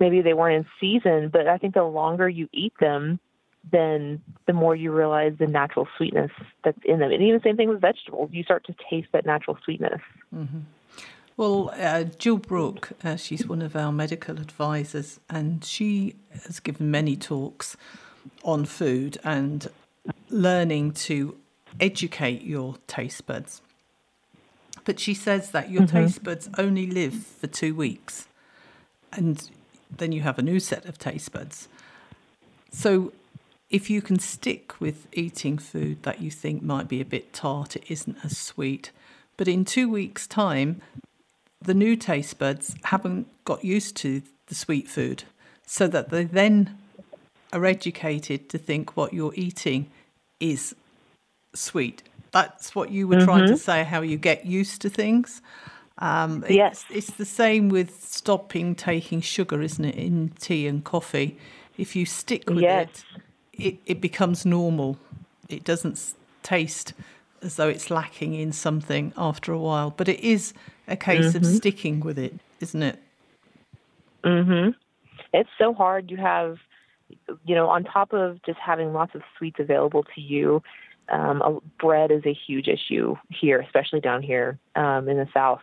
maybe 0.00 0.22
they 0.22 0.34
weren't 0.34 0.56
in 0.56 0.66
season 0.80 1.28
but 1.28 1.46
I 1.46 1.58
think 1.58 1.74
the 1.74 1.84
longer 1.84 2.28
you 2.28 2.48
eat 2.52 2.72
them 2.80 3.20
then 3.72 4.20
the 4.46 4.52
more 4.52 4.74
you 4.74 4.92
realize 4.92 5.34
the 5.38 5.46
natural 5.46 5.88
sweetness 5.96 6.30
that's 6.64 6.78
in 6.84 6.98
them. 6.98 7.10
And 7.10 7.22
even 7.22 7.34
the 7.34 7.42
same 7.42 7.56
thing 7.56 7.68
with 7.68 7.80
vegetables, 7.80 8.30
you 8.32 8.42
start 8.42 8.64
to 8.66 8.74
taste 8.90 9.08
that 9.12 9.26
natural 9.26 9.58
sweetness. 9.64 10.00
Mm-hmm. 10.34 10.60
Well, 11.36 11.74
uh, 11.76 12.04
Jill 12.04 12.36
Brook, 12.36 12.90
uh, 13.02 13.16
she's 13.16 13.46
one 13.46 13.60
of 13.60 13.74
our 13.74 13.90
medical 13.90 14.36
advisors, 14.36 15.18
and 15.28 15.64
she 15.64 16.14
has 16.44 16.60
given 16.60 16.92
many 16.92 17.16
talks 17.16 17.76
on 18.44 18.64
food 18.64 19.18
and 19.24 19.66
learning 20.30 20.92
to 20.92 21.36
educate 21.80 22.42
your 22.42 22.76
taste 22.86 23.26
buds. 23.26 23.62
But 24.84 25.00
she 25.00 25.14
says 25.14 25.50
that 25.50 25.70
your 25.70 25.82
mm-hmm. 25.82 25.96
taste 25.96 26.22
buds 26.22 26.48
only 26.56 26.86
live 26.86 27.14
for 27.14 27.48
two 27.48 27.74
weeks, 27.74 28.28
and 29.12 29.50
then 29.90 30.12
you 30.12 30.20
have 30.20 30.38
a 30.38 30.42
new 30.42 30.60
set 30.60 30.84
of 30.84 30.98
taste 30.98 31.32
buds. 31.32 31.68
So, 32.70 33.12
if 33.74 33.90
you 33.90 34.00
can 34.00 34.20
stick 34.20 34.80
with 34.80 35.08
eating 35.12 35.58
food 35.58 36.00
that 36.04 36.20
you 36.20 36.30
think 36.30 36.62
might 36.62 36.86
be 36.86 37.00
a 37.00 37.04
bit 37.04 37.32
tart, 37.32 37.74
it 37.74 37.82
isn't 37.88 38.16
as 38.22 38.38
sweet, 38.38 38.92
but 39.36 39.48
in 39.48 39.64
two 39.64 39.90
weeks' 39.90 40.28
time, 40.28 40.80
the 41.60 41.74
new 41.74 41.96
taste 41.96 42.38
buds 42.38 42.76
haven't 42.84 43.26
got 43.44 43.64
used 43.64 43.96
to 43.96 44.22
the 44.46 44.54
sweet 44.54 44.88
food, 44.88 45.24
so 45.66 45.88
that 45.88 46.10
they 46.10 46.22
then 46.22 46.78
are 47.52 47.64
educated 47.64 48.48
to 48.48 48.58
think 48.58 48.96
what 48.96 49.12
you're 49.12 49.34
eating 49.34 49.90
is 50.38 50.76
sweet. 51.52 52.04
That's 52.30 52.76
what 52.76 52.90
you 52.90 53.08
were 53.08 53.16
mm-hmm. 53.16 53.24
trying 53.24 53.46
to 53.46 53.54
mm-hmm. 53.54 53.56
say, 53.56 53.82
how 53.82 54.02
you 54.02 54.18
get 54.18 54.46
used 54.46 54.82
to 54.82 54.88
things. 54.88 55.42
Um, 55.98 56.44
yes. 56.48 56.84
It's, 56.90 57.08
it's 57.08 57.16
the 57.16 57.24
same 57.24 57.70
with 57.70 58.04
stopping 58.04 58.76
taking 58.76 59.20
sugar, 59.20 59.60
isn't 59.60 59.84
it, 59.84 59.96
in 59.96 60.30
tea 60.38 60.68
and 60.68 60.84
coffee? 60.84 61.38
If 61.76 61.96
you 61.96 62.06
stick 62.06 62.48
with 62.48 62.60
yes. 62.60 62.88
it, 62.88 63.22
it, 63.58 63.78
it 63.86 64.00
becomes 64.00 64.44
normal. 64.44 64.98
It 65.48 65.64
doesn't 65.64 66.14
taste 66.42 66.94
as 67.42 67.56
though 67.56 67.68
it's 67.68 67.90
lacking 67.90 68.34
in 68.34 68.52
something 68.52 69.12
after 69.16 69.52
a 69.52 69.58
while. 69.58 69.90
But 69.90 70.08
it 70.08 70.20
is 70.20 70.54
a 70.88 70.96
case 70.96 71.26
mm-hmm. 71.26 71.38
of 71.38 71.46
sticking 71.46 72.00
with 72.00 72.18
it, 72.18 72.34
isn't 72.60 72.82
it? 72.82 72.98
Mhm. 74.24 74.74
It's 75.32 75.50
so 75.58 75.74
hard. 75.74 76.10
You 76.10 76.16
have, 76.16 76.58
you 77.44 77.54
know, 77.54 77.68
on 77.68 77.84
top 77.84 78.12
of 78.12 78.42
just 78.44 78.58
having 78.58 78.92
lots 78.92 79.14
of 79.14 79.22
sweets 79.36 79.58
available 79.58 80.04
to 80.14 80.20
you, 80.20 80.62
um, 81.10 81.60
bread 81.78 82.10
is 82.10 82.24
a 82.24 82.32
huge 82.32 82.68
issue 82.68 83.16
here, 83.28 83.60
especially 83.60 84.00
down 84.00 84.22
here 84.22 84.58
um, 84.74 85.08
in 85.08 85.18
the 85.18 85.28
South. 85.34 85.60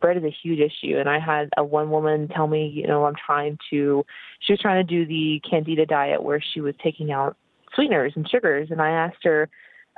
Bread 0.00 0.16
is 0.16 0.24
a 0.24 0.34
huge 0.42 0.60
issue, 0.60 0.98
and 0.98 1.08
I 1.08 1.18
had 1.18 1.50
a 1.56 1.64
one 1.64 1.90
woman 1.90 2.28
tell 2.28 2.46
me, 2.46 2.68
you 2.68 2.86
know, 2.86 3.04
I'm 3.04 3.14
trying 3.14 3.58
to. 3.70 4.04
She 4.40 4.52
was 4.52 4.60
trying 4.60 4.86
to 4.86 4.90
do 4.90 5.06
the 5.06 5.40
Candida 5.48 5.86
diet 5.86 6.22
where 6.22 6.40
she 6.40 6.60
was 6.60 6.74
taking 6.82 7.12
out 7.12 7.36
sweeteners 7.74 8.12
and 8.16 8.28
sugars, 8.28 8.68
and 8.70 8.80
I 8.80 8.90
asked 8.90 9.24
her, 9.24 9.48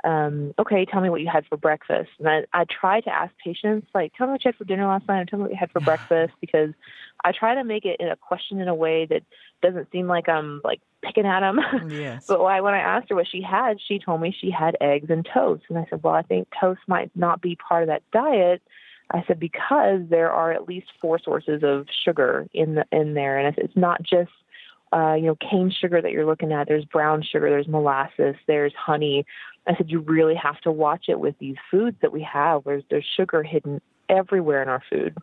um, 0.03 0.53
okay, 0.57 0.85
tell 0.85 1.01
me 1.01 1.09
what 1.09 1.21
you 1.21 1.29
had 1.31 1.45
for 1.47 1.57
breakfast. 1.57 2.09
And 2.19 2.27
I, 2.27 2.43
I 2.53 2.65
try 2.65 3.01
to 3.01 3.09
ask 3.09 3.33
patients, 3.43 3.87
like, 3.93 4.13
tell 4.15 4.27
me 4.27 4.31
what 4.31 4.43
you 4.43 4.49
had 4.49 4.55
for 4.55 4.63
dinner 4.65 4.87
last 4.87 5.07
night, 5.07 5.21
or 5.21 5.25
tell 5.25 5.39
me 5.39 5.43
what 5.43 5.51
you 5.51 5.57
had 5.57 5.71
for 5.71 5.79
breakfast, 5.81 6.33
because 6.41 6.71
I 7.23 7.31
try 7.31 7.55
to 7.55 7.63
make 7.63 7.85
it 7.85 7.97
in 7.99 8.07
a 8.09 8.15
question 8.15 8.59
in 8.59 8.67
a 8.67 8.75
way 8.75 9.05
that 9.05 9.23
doesn't 9.61 9.91
seem 9.91 10.07
like 10.07 10.27
I'm 10.27 10.61
like 10.63 10.81
picking 11.03 11.25
at 11.25 11.41
them. 11.41 11.59
Yes. 11.91 12.25
but 12.27 12.41
I, 12.41 12.61
when 12.61 12.73
I 12.73 12.79
asked 12.79 13.09
her 13.09 13.15
what 13.15 13.27
she 13.27 13.41
had, 13.41 13.77
she 13.85 13.99
told 13.99 14.21
me 14.21 14.35
she 14.39 14.49
had 14.51 14.77
eggs 14.81 15.09
and 15.09 15.27
toast. 15.31 15.63
And 15.69 15.77
I 15.77 15.85
said, 15.89 16.03
well, 16.03 16.13
I 16.13 16.21
think 16.21 16.47
toast 16.59 16.81
might 16.87 17.11
not 17.15 17.41
be 17.41 17.55
part 17.55 17.83
of 17.83 17.87
that 17.87 18.03
diet. 18.11 18.61
I 19.13 19.23
said 19.27 19.39
because 19.39 20.01
there 20.09 20.31
are 20.31 20.51
at 20.51 20.67
least 20.67 20.87
four 21.01 21.19
sources 21.19 21.61
of 21.63 21.87
sugar 22.05 22.47
in 22.53 22.75
the 22.75 22.85
in 22.91 23.13
there, 23.13 23.37
and 23.37 23.57
it's 23.57 23.75
not 23.75 24.01
just 24.03 24.31
uh, 24.93 25.13
you 25.13 25.23
know, 25.23 25.35
cane 25.35 25.71
sugar 25.71 26.01
that 26.01 26.11
you're 26.11 26.25
looking 26.25 26.51
at. 26.51 26.67
There's 26.67 26.85
brown 26.85 27.23
sugar, 27.23 27.49
there's 27.49 27.67
molasses, 27.67 28.35
there's 28.47 28.73
honey. 28.77 29.25
I 29.67 29.75
said, 29.75 29.89
you 29.89 29.99
really 29.99 30.35
have 30.35 30.59
to 30.61 30.71
watch 30.71 31.05
it 31.07 31.19
with 31.19 31.37
these 31.39 31.55
foods 31.69 31.95
that 32.01 32.11
we 32.11 32.21
have 32.23 32.65
where 32.65 32.81
there's 32.89 33.05
sugar 33.15 33.43
hidden 33.43 33.79
everywhere 34.09 34.61
in 34.61 34.67
our 34.67 34.83
food. 34.89 35.15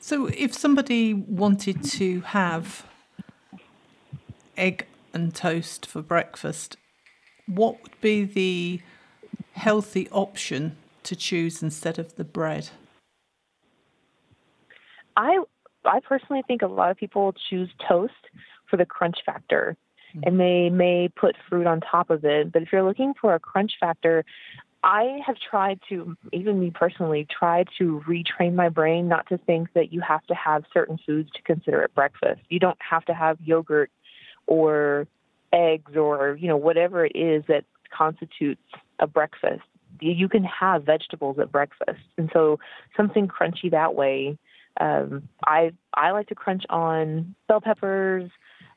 So, 0.00 0.26
if 0.26 0.54
somebody 0.54 1.14
wanted 1.14 1.82
to 1.84 2.20
have 2.20 2.86
egg 4.56 4.86
and 5.12 5.34
toast 5.34 5.86
for 5.86 6.02
breakfast, 6.02 6.76
what 7.46 7.82
would 7.82 8.00
be 8.00 8.24
the 8.24 8.80
healthy 9.52 10.08
option 10.10 10.76
to 11.08 11.16
choose 11.16 11.62
instead 11.62 11.98
of 11.98 12.16
the 12.16 12.24
bread? 12.24 12.68
I 15.16 15.38
I 15.84 16.00
personally 16.00 16.42
think 16.46 16.62
a 16.62 16.66
lot 16.66 16.90
of 16.90 16.96
people 16.96 17.34
choose 17.48 17.70
toast 17.88 18.12
for 18.70 18.76
the 18.76 18.84
crunch 18.84 19.16
factor. 19.24 19.76
Mm-hmm. 20.14 20.28
And 20.28 20.40
they 20.40 20.70
may 20.70 21.08
put 21.08 21.36
fruit 21.48 21.66
on 21.66 21.80
top 21.80 22.10
of 22.10 22.24
it. 22.24 22.52
But 22.52 22.62
if 22.62 22.68
you're 22.72 22.82
looking 22.82 23.14
for 23.20 23.34
a 23.34 23.38
crunch 23.38 23.72
factor, 23.80 24.24
I 24.82 25.20
have 25.26 25.36
tried 25.50 25.80
to, 25.88 26.16
even 26.32 26.60
me 26.60 26.70
personally, 26.70 27.26
try 27.26 27.64
to 27.78 28.02
retrain 28.08 28.54
my 28.54 28.68
brain 28.68 29.08
not 29.08 29.26
to 29.28 29.38
think 29.38 29.72
that 29.74 29.92
you 29.92 30.00
have 30.00 30.24
to 30.26 30.34
have 30.34 30.64
certain 30.72 30.98
foods 31.04 31.30
to 31.34 31.42
consider 31.42 31.82
at 31.82 31.94
breakfast. 31.94 32.40
You 32.48 32.58
don't 32.58 32.78
have 32.80 33.04
to 33.06 33.14
have 33.14 33.38
yogurt 33.40 33.90
or 34.46 35.06
eggs 35.52 35.96
or, 35.96 36.36
you 36.40 36.48
know, 36.48 36.56
whatever 36.56 37.04
it 37.04 37.16
is 37.16 37.44
that 37.48 37.64
constitutes 37.90 38.62
a 38.98 39.06
breakfast. 39.06 39.62
You 40.00 40.28
can 40.28 40.44
have 40.44 40.84
vegetables 40.84 41.38
at 41.38 41.52
breakfast. 41.52 42.00
And 42.16 42.30
so 42.32 42.58
something 42.96 43.28
crunchy 43.28 43.70
that 43.70 43.94
way 43.94 44.38
um, 44.80 45.28
I 45.44 45.72
I 45.94 46.12
like 46.12 46.28
to 46.28 46.34
crunch 46.34 46.64
on 46.70 47.34
bell 47.48 47.60
peppers, 47.60 48.30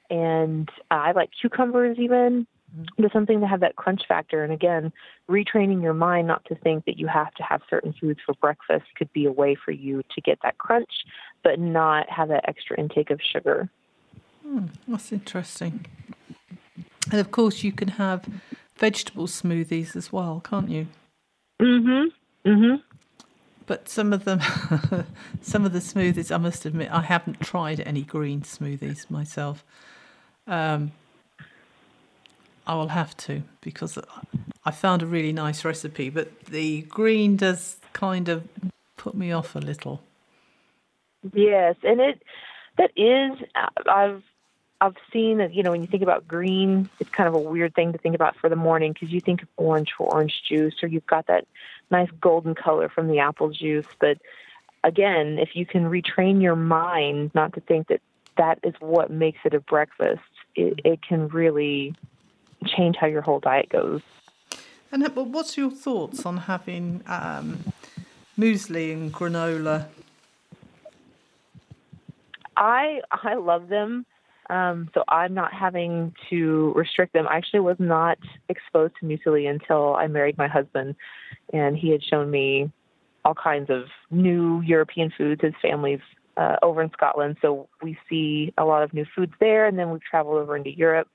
and 0.10 0.70
I 0.90 1.12
like 1.12 1.30
cucumbers 1.40 1.98
even. 2.00 2.48
Mm-hmm. 2.76 3.02
Just 3.02 3.14
something 3.14 3.42
to 3.42 3.48
have 3.48 3.60
that 3.60 3.76
crunch 3.76 4.04
factor. 4.08 4.44
And 4.44 4.54
again, 4.54 4.94
retraining 5.30 5.82
your 5.82 5.94
mind 5.94 6.28
not 6.28 6.46
to 6.46 6.56
think 6.56 6.86
that 6.86 6.98
you 6.98 7.08
have 7.08 7.34
to 7.34 7.44
have 7.44 7.62
certain 7.70 7.94
foods 8.00 8.20
for 8.26 8.34
breakfast 8.36 8.86
could 8.96 9.12
be 9.12 9.26
a 9.26 9.32
way 9.32 9.56
for 9.56 9.72
you 9.72 10.04
to 10.16 10.22
get 10.22 10.40
that 10.44 10.58
crunch, 10.58 10.90
but 11.44 11.60
not 11.60 12.10
have 12.10 12.30
that 12.30 12.48
extra 12.48 12.80
intake 12.80 13.10
of 13.12 13.20
sugar. 13.22 13.70
Hmm, 14.42 14.68
that's 14.88 15.12
interesting. 15.12 15.86
And 17.12 17.20
of 17.20 17.30
course, 17.32 17.62
you 17.62 17.74
can 17.74 17.90
have 17.90 18.26
vegetable 18.78 19.28
smoothies 19.28 19.96
as 19.98 20.14
well, 20.14 20.42
can't 20.44 20.70
you? 20.70 20.88
Mhm. 21.62 22.12
Mhm. 22.46 22.84
But 23.68 23.90
some 23.90 24.14
of 24.14 24.26
them, 24.26 24.42
some 25.42 25.66
of 25.66 25.74
the 25.74 25.80
smoothies, 25.80 26.34
I 26.34 26.38
must 26.38 26.66
admit, 26.66 26.92
I 26.92 27.02
haven't 27.02 27.42
tried 27.42 27.82
any 27.82 28.04
green 28.04 28.42
smoothies 28.42 29.10
myself. 29.12 29.64
Um, 30.48 30.92
I 32.68 32.76
will 32.76 32.90
have 32.90 33.18
to 33.18 33.44
because 33.62 33.98
I 34.66 34.72
found 34.72 35.04
a 35.04 35.06
really 35.06 35.34
nice 35.34 35.66
recipe, 35.66 36.10
but 36.10 36.46
the 36.46 36.84
green 36.84 37.38
does 37.38 37.78
kind 37.94 38.30
of 38.30 38.48
put 38.98 39.16
me 39.16 39.32
off 39.32 39.56
a 39.56 39.60
little. 39.60 40.02
Yes, 41.34 41.76
and 41.84 42.02
it 42.02 42.22
that 42.78 42.92
is 42.98 43.38
I've 43.90 44.24
I've 44.82 44.98
seen 45.14 45.38
that 45.38 45.54
you 45.54 45.62
know 45.62 45.72
when 45.72 45.82
you 45.82 45.88
think 45.88 46.02
about 46.02 46.28
green, 46.28 46.90
it's 47.00 47.10
kind 47.12 47.30
of 47.30 47.36
a 47.36 47.40
weird 47.40 47.76
thing 47.76 47.94
to 47.94 48.00
think 48.00 48.16
about 48.16 48.36
for 48.36 48.50
the 48.50 48.56
morning 48.56 48.92
because 48.92 49.12
you 49.12 49.22
think 49.22 49.44
of 49.44 49.48
orange 49.56 49.94
for 49.96 50.12
orange 50.12 50.42
juice, 50.50 50.74
or 50.82 50.88
you've 50.88 51.06
got 51.06 51.28
that 51.28 51.48
nice 51.92 52.10
golden 52.20 52.56
color 52.56 52.90
from 52.90 53.08
the 53.08 53.20
apple 53.20 53.52
juice. 53.52 53.86
But 54.00 54.18
again, 54.84 55.38
if 55.38 55.56
you 55.56 55.68
can 55.68 55.84
retrain 55.84 56.42
your 56.42 56.56
mind 56.56 57.32
not 57.36 57.54
to 57.54 57.62
think 57.62 57.88
that 57.90 58.02
that 58.38 58.60
is 58.64 58.74
what 58.80 59.12
makes 59.12 59.40
it 59.46 59.54
a 59.54 59.60
breakfast, 59.60 60.22
it, 60.56 60.80
it 60.84 61.02
can 61.02 61.28
really 61.28 61.94
change 62.66 62.96
how 62.96 63.08
your 63.08 63.22
whole 63.22 63.40
diet 63.40 63.70
goes. 63.70 64.02
And 64.92 65.08
what's 65.16 65.58
your 65.58 65.70
thoughts 65.72 66.26
on 66.26 66.38
having 66.38 67.04
um, 67.08 67.74
muesli 68.38 68.92
and 68.92 69.14
granola? 69.14 69.88
I 72.58 73.02
I 73.12 73.36
love 73.36 73.70
them. 73.70 74.06
Um, 74.52 74.90
so 74.94 75.06
I'm 75.08 75.34
not 75.34 75.54
having 75.54 76.14
to 76.30 76.74
restrict 76.76 77.14
them. 77.14 77.26
I 77.26 77.38
actually 77.38 77.62
was 77.62 77.78
not 77.80 78.18
exposed 78.50 78.94
to 79.00 79.06
muesli 79.06 79.50
until 79.50 79.96
I 79.96 80.08
married 80.08 80.38
my 80.38 80.50
husband, 80.50 80.96
and 81.54 81.78
he 81.78 81.90
had 81.90 82.04
shown 82.04 82.30
me 82.30 82.70
all 83.24 83.34
kinds 83.34 83.70
of 83.70 83.84
new 84.10 84.60
European 84.60 85.10
foods. 85.18 85.42
His 85.42 85.54
family's 85.62 86.02
uh, 86.36 86.58
over 86.62 86.82
in 86.82 86.92
Scotland, 86.92 87.38
so 87.42 87.70
we 87.82 87.98
see 88.10 88.54
a 88.58 88.66
lot 88.66 88.84
of 88.84 88.94
new 88.94 89.06
foods 89.16 89.32
there, 89.40 89.68
and 89.68 89.80
then 89.80 89.90
we've 89.90 90.02
traveled 90.04 90.36
over 90.36 90.58
into 90.58 90.72
Europe, 90.78 91.08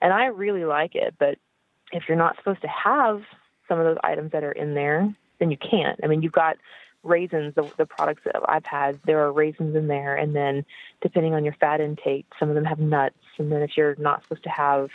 and 0.00 0.12
I 0.12 0.26
really 0.26 0.64
like 0.64 0.96
it. 0.96 1.14
But 1.16 1.38
if 1.92 2.04
you're 2.08 2.18
not 2.18 2.36
supposed 2.38 2.62
to 2.62 2.68
have 2.68 3.22
some 3.68 3.78
of 3.78 3.84
those 3.84 3.98
items 4.02 4.32
that 4.32 4.42
are 4.42 4.52
in 4.52 4.74
there, 4.74 5.14
then 5.38 5.52
you 5.52 5.56
can't. 5.58 6.00
I 6.02 6.08
mean, 6.08 6.22
you've 6.22 6.32
got 6.32 6.56
raisins, 7.02 7.54
the, 7.54 7.70
the 7.76 7.86
products 7.86 8.22
that 8.24 8.36
I've 8.48 8.64
had, 8.64 9.00
there 9.04 9.20
are 9.24 9.32
raisins 9.32 9.74
in 9.74 9.86
there. 9.86 10.16
And 10.16 10.34
then 10.34 10.64
depending 11.00 11.34
on 11.34 11.44
your 11.44 11.54
fat 11.54 11.80
intake, 11.80 12.26
some 12.38 12.48
of 12.48 12.54
them 12.54 12.64
have 12.64 12.78
nuts. 12.78 13.16
And 13.38 13.50
then 13.50 13.62
if 13.62 13.76
you're 13.76 13.96
not 13.98 14.22
supposed 14.22 14.44
to 14.44 14.50
have, 14.50 14.90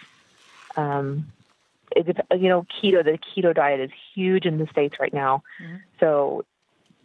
um, 0.75 1.31
it, 1.95 2.17
you 2.31 2.49
know, 2.49 2.65
keto, 2.81 3.03
the 3.03 3.17
keto 3.17 3.53
diet 3.53 3.79
is 3.79 3.91
huge 4.13 4.45
in 4.45 4.57
the 4.57 4.67
States 4.67 4.95
right 4.99 5.13
now. 5.13 5.43
Mm-hmm. 5.61 5.75
So 5.99 6.45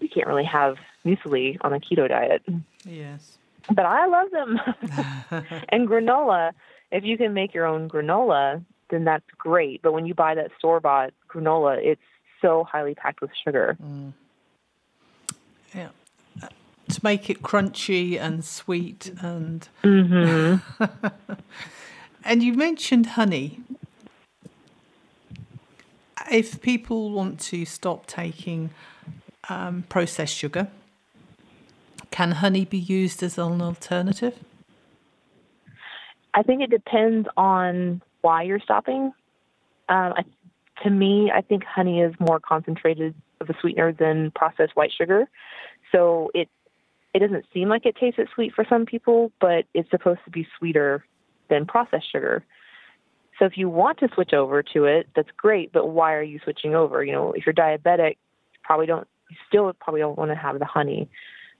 you 0.00 0.08
can't 0.08 0.26
really 0.26 0.44
have 0.44 0.76
muesli 1.04 1.58
on 1.60 1.72
a 1.72 1.80
keto 1.80 2.08
diet. 2.08 2.42
Yes. 2.84 3.38
But 3.70 3.86
I 3.86 4.06
love 4.06 4.30
them. 4.30 4.60
and 5.68 5.88
granola, 5.88 6.52
if 6.90 7.04
you 7.04 7.16
can 7.16 7.34
make 7.34 7.54
your 7.54 7.66
own 7.66 7.88
granola, 7.88 8.64
then 8.90 9.04
that's 9.04 9.24
great. 9.38 9.82
But 9.82 9.92
when 9.92 10.06
you 10.06 10.14
buy 10.14 10.34
that 10.34 10.50
store 10.58 10.80
bought 10.80 11.12
granola, 11.28 11.78
it's 11.82 12.00
so 12.40 12.64
highly 12.64 12.94
packed 12.94 13.20
with 13.20 13.30
sugar. 13.44 13.76
Mm. 13.82 14.12
Yeah. 15.74 15.88
Uh, 16.42 16.48
to 16.88 17.00
make 17.02 17.30
it 17.30 17.42
crunchy 17.42 18.18
and 18.18 18.44
sweet 18.44 19.12
and. 19.20 19.68
Mm-hmm. 19.82 20.84
and 22.24 22.42
you 22.42 22.54
mentioned 22.54 23.06
honey. 23.06 23.60
If 26.30 26.60
people 26.60 27.10
want 27.10 27.40
to 27.40 27.64
stop 27.64 28.06
taking 28.06 28.70
um, 29.48 29.84
processed 29.88 30.34
sugar, 30.34 30.68
can 32.10 32.32
honey 32.32 32.64
be 32.64 32.78
used 32.78 33.22
as 33.22 33.38
an 33.38 33.60
alternative? 33.60 34.34
I 36.34 36.42
think 36.42 36.62
it 36.62 36.70
depends 36.70 37.28
on 37.36 38.02
why 38.20 38.42
you're 38.42 38.60
stopping. 38.60 39.12
Um, 39.88 40.14
I, 40.16 40.24
to 40.84 40.90
me, 40.90 41.30
I 41.34 41.40
think 41.40 41.64
honey 41.64 42.00
is 42.00 42.14
more 42.20 42.38
concentrated 42.38 43.14
of 43.40 43.50
a 43.50 43.54
sweetener 43.60 43.92
than 43.92 44.30
processed 44.32 44.76
white 44.76 44.92
sugar. 44.96 45.28
So 45.92 46.30
it 46.34 46.48
it 47.12 47.18
doesn't 47.18 47.44
seem 47.52 47.68
like 47.68 47.86
it 47.86 47.96
tastes 47.96 48.20
as 48.20 48.28
sweet 48.34 48.54
for 48.54 48.64
some 48.68 48.86
people, 48.86 49.32
but 49.40 49.64
it's 49.74 49.90
supposed 49.90 50.20
to 50.24 50.30
be 50.30 50.46
sweeter 50.58 51.04
than 51.48 51.66
processed 51.66 52.10
sugar. 52.10 52.44
So 53.38 53.46
if 53.46 53.56
you 53.56 53.68
want 53.68 53.98
to 53.98 54.08
switch 54.14 54.32
over 54.32 54.62
to 54.74 54.84
it, 54.84 55.08
that's 55.16 55.30
great. 55.36 55.72
But 55.72 55.88
why 55.88 56.14
are 56.14 56.22
you 56.22 56.38
switching 56.44 56.74
over? 56.74 57.02
You 57.02 57.12
know, 57.12 57.32
if 57.32 57.46
you're 57.46 57.54
diabetic, 57.54 58.10
you 58.52 58.60
probably 58.62 58.86
don't. 58.86 59.08
You 59.28 59.36
still 59.48 59.72
probably 59.72 60.00
don't 60.00 60.18
want 60.18 60.30
to 60.30 60.36
have 60.36 60.58
the 60.58 60.64
honey. 60.64 61.08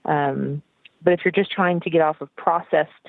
Um, 0.05 0.61
but 1.03 1.13
if 1.13 1.21
you're 1.25 1.31
just 1.31 1.51
trying 1.51 1.79
to 1.81 1.89
get 1.89 2.01
off 2.01 2.21
of 2.21 2.33
processed 2.35 3.07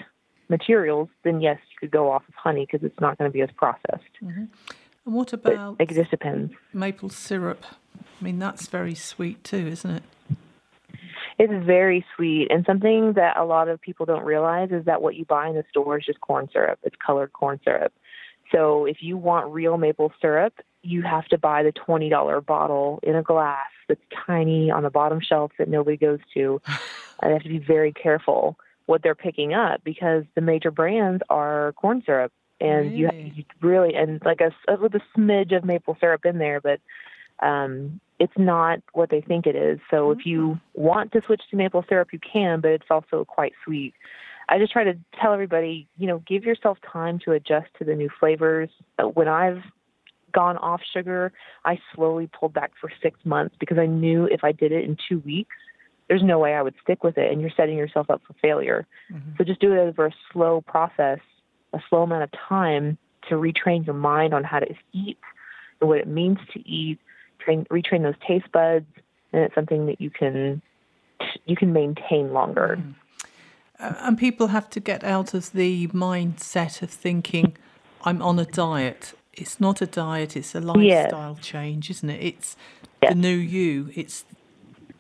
materials, 0.49 1.09
then 1.25 1.41
yes, 1.41 1.59
you 1.71 1.77
could 1.81 1.91
go 1.91 2.11
off 2.11 2.23
of 2.29 2.35
honey 2.35 2.67
because 2.71 2.85
it's 2.85 3.01
not 3.01 3.19
going 3.19 3.31
to 3.31 3.33
be 3.33 3.43
as 3.43 3.51
processed. 3.57 4.15
Mm-hmm. 4.23 4.45
And 5.05 5.15
what 5.15 5.33
about? 5.33 5.77
It 5.81 5.89
just 5.91 6.11
depends. 6.11 6.53
Maple 6.73 7.09
syrup. 7.09 7.65
I 7.99 8.25
mean, 8.25 8.39
that's 8.39 8.67
very 8.67 8.95
sweet 8.95 9.43
too, 9.43 9.67
isn't 9.67 9.91
it? 9.91 10.03
It's 11.39 11.65
very 11.65 12.05
sweet, 12.15 12.49
and 12.51 12.65
something 12.67 13.15
that 13.15 13.37
a 13.37 13.45
lot 13.45 13.69
of 13.69 13.81
people 13.81 14.07
don't 14.07 14.25
realize 14.25 14.71
is 14.71 14.85
that 14.85 15.03
what 15.03 15.17
you 15.17 15.25
buy 15.25 15.49
in 15.49 15.55
the 15.55 15.65
store 15.71 15.99
is 15.99 16.07
just 16.07 16.21
corn 16.21 16.49
syrup. 16.53 16.79
It's 16.83 16.95
colored 17.05 17.33
corn 17.33 17.59
syrup. 17.65 17.93
So 18.53 18.85
if 18.85 18.99
you 19.01 19.17
want 19.17 19.53
real 19.53 19.79
maple 19.79 20.13
syrup, 20.21 20.53
you 20.83 21.03
have 21.03 21.27
to 21.29 21.39
buy 21.39 21.63
the 21.63 21.73
twenty 21.73 22.09
dollar 22.09 22.41
bottle 22.41 23.01
in 23.03 23.17
a 23.17 23.23
glass 23.23 23.71
that's 23.89 24.01
tiny 24.27 24.71
on 24.71 24.83
the 24.83 24.91
bottom 24.91 25.21
shelf 25.21 25.53
that 25.59 25.69
nobody 25.69 25.97
goes 25.97 26.21
to. 26.35 26.61
and 27.23 27.31
you 27.31 27.33
have 27.33 27.43
to 27.43 27.49
be 27.49 27.59
very 27.59 27.93
careful 27.93 28.57
what 28.87 29.03
they're 29.03 29.15
picking 29.15 29.55
up 29.55 29.83
because 29.85 30.25
the 30.35 30.41
major 30.41 30.71
brands 30.71 31.23
are 31.31 31.73
corn 31.77 32.03
syrup, 32.05 32.33
and 32.63 32.93
really? 32.93 32.97
you, 32.97 33.33
you 33.35 33.45
really 33.61 33.95
and 33.95 34.23
like 34.25 34.41
a 34.41 34.53
with 34.77 34.95
a 34.95 35.01
smidge 35.17 35.55
of 35.57 35.65
maple 35.65 35.97
syrup 36.01 36.25
in 36.25 36.39
there, 36.39 36.61
but 36.61 36.81
um, 37.45 38.01
it's 38.19 38.33
not 38.37 38.79
what 38.93 39.11
they 39.11 39.21
think 39.21 39.47
it 39.47 39.57
is. 39.57 39.81
So 39.91 39.97
mm-hmm. 40.09 40.21
if 40.21 40.27
you 40.27 40.41
mm-hmm. 40.41 40.83
want 40.83 41.13
to 41.13 41.23
switch 41.27 41.43
to 41.51 41.57
maple 41.57 41.85
syrup, 41.89 42.09
you 42.13 42.21
can, 42.21 42.61
but 42.61 42.71
it's 42.71 42.87
also 42.91 43.25
quite 43.25 43.53
sweet. 43.65 43.95
I 44.49 44.59
just 44.59 44.73
try 44.73 44.85
to 44.85 44.95
tell 45.21 45.33
everybody, 45.33 45.89
you 45.99 46.07
know, 46.07 46.23
give 46.27 46.45
yourself 46.45 46.79
time 46.91 47.19
to 47.25 47.33
adjust 47.33 47.69
to 47.79 47.85
the 47.85 47.95
new 47.95 48.11
flavors. 48.21 48.71
Uh, 48.99 49.05
when 49.05 49.29
I've 49.29 49.63
gone 50.33 50.57
off 50.59 50.81
sugar, 50.93 51.33
I 51.65 51.79
slowly 51.95 52.29
pulled 52.39 52.53
back 52.53 52.73
for 52.81 52.91
six 53.03 53.19
months 53.25 53.55
because 53.59 53.79
I 53.79 53.87
knew 53.87 54.27
if 54.27 54.45
I 54.45 54.53
did 54.53 54.73
it 54.73 54.85
in 54.85 54.97
two 55.09 55.21
weeks, 55.21 55.57
there's 56.09 56.23
no 56.23 56.39
way 56.39 56.55
I 56.55 56.63
would 56.63 56.75
stick 56.83 57.05
with 57.05 57.17
it, 57.17 57.33
and 57.33 57.41
you're 57.41 57.51
setting 57.57 57.77
yourself 57.77 58.11
up 58.11 58.21
for 58.27 58.35
failure. 58.43 58.87
Mm-hmm. 59.13 59.31
So 59.39 59.45
just 59.45 59.61
do 59.61 59.73
it 59.73 59.79
over 59.79 60.07
a 60.07 60.13
slow 60.33 60.61
process, 60.61 61.21
a 61.73 61.81
slow 61.89 62.03
amount 62.03 62.23
of 62.23 62.31
time 62.49 62.99
to 63.29 63.35
retrain 63.37 63.87
your 63.87 63.95
mind 63.95 64.35
on 64.35 64.45
how 64.45 64.59
to 64.59 64.75
eat 64.93 65.19
and 65.81 65.89
what 65.89 65.99
it 65.99 66.09
means 66.09 66.39
to 66.53 66.69
eat, 66.69 66.99
train, 67.39 67.65
retrain 67.67 68.03
those 68.03 68.15
taste 68.27 68.51
buds, 68.53 68.87
and 69.33 69.43
it's 69.43 69.55
something 69.55 69.87
that 69.87 70.01
you 70.01 70.11
can 70.11 70.63
you 71.47 71.57
can 71.57 71.73
maintain 71.73 72.33
longer. 72.33 72.79
Mm. 72.81 72.95
Uh, 73.79 73.95
and 74.01 74.19
people 74.19 74.49
have 74.49 74.69
to 74.71 74.81
get 74.81 75.03
out 75.05 75.35
of 75.35 75.53
the 75.53 75.89
mindset 75.89 76.83
of 76.83 76.91
thinking, 76.91 77.57
"I'm 78.05 78.23
on 78.23 78.39
a 78.39 78.45
diet." 78.45 79.15
It's 79.33 79.61
not 79.61 79.81
a 79.81 79.87
diet; 79.87 80.37
it's 80.37 80.55
a 80.55 80.61
lifestyle 80.61 81.37
yes. 81.37 81.45
change, 81.45 81.91
isn't 81.91 82.11
it? 82.11 82.23
It's 82.23 82.57
yes. 83.03 83.13
the 83.13 83.19
new 83.19 83.37
you. 83.37 83.91
It's 83.95 84.25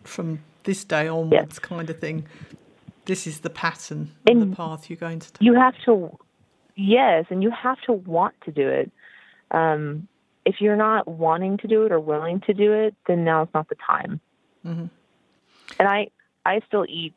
from 0.04 0.40
this 0.64 0.84
day 0.84 1.08
onwards, 1.08 1.54
yes. 1.54 1.58
kind 1.58 1.90
of 1.90 1.98
thing. 1.98 2.26
This 3.04 3.26
is 3.26 3.40
the 3.40 3.50
pattern, 3.50 4.12
and 4.26 4.40
the 4.40 4.56
path 4.56 4.88
you're 4.88 4.96
going 4.96 5.18
to 5.20 5.32
take. 5.32 5.42
You 5.42 5.54
have 5.54 5.74
to, 5.84 6.16
yes, 6.76 7.26
and 7.30 7.42
you 7.42 7.50
have 7.50 7.80
to 7.86 7.92
want 7.92 8.34
to 8.44 8.52
do 8.52 8.68
it. 8.68 8.90
Um, 9.50 10.08
if 10.44 10.56
you're 10.60 10.76
not 10.76 11.06
wanting 11.06 11.58
to 11.58 11.68
do 11.68 11.84
it 11.84 11.92
or 11.92 12.00
willing 12.00 12.40
to 12.46 12.54
do 12.54 12.72
it, 12.72 12.94
then 13.06 13.24
now's 13.24 13.48
not 13.54 13.68
the 13.68 13.76
time. 13.86 14.20
Mm-hmm. 14.66 14.86
And 15.78 15.88
I, 15.88 16.08
I 16.44 16.60
still 16.66 16.84
eat 16.88 17.14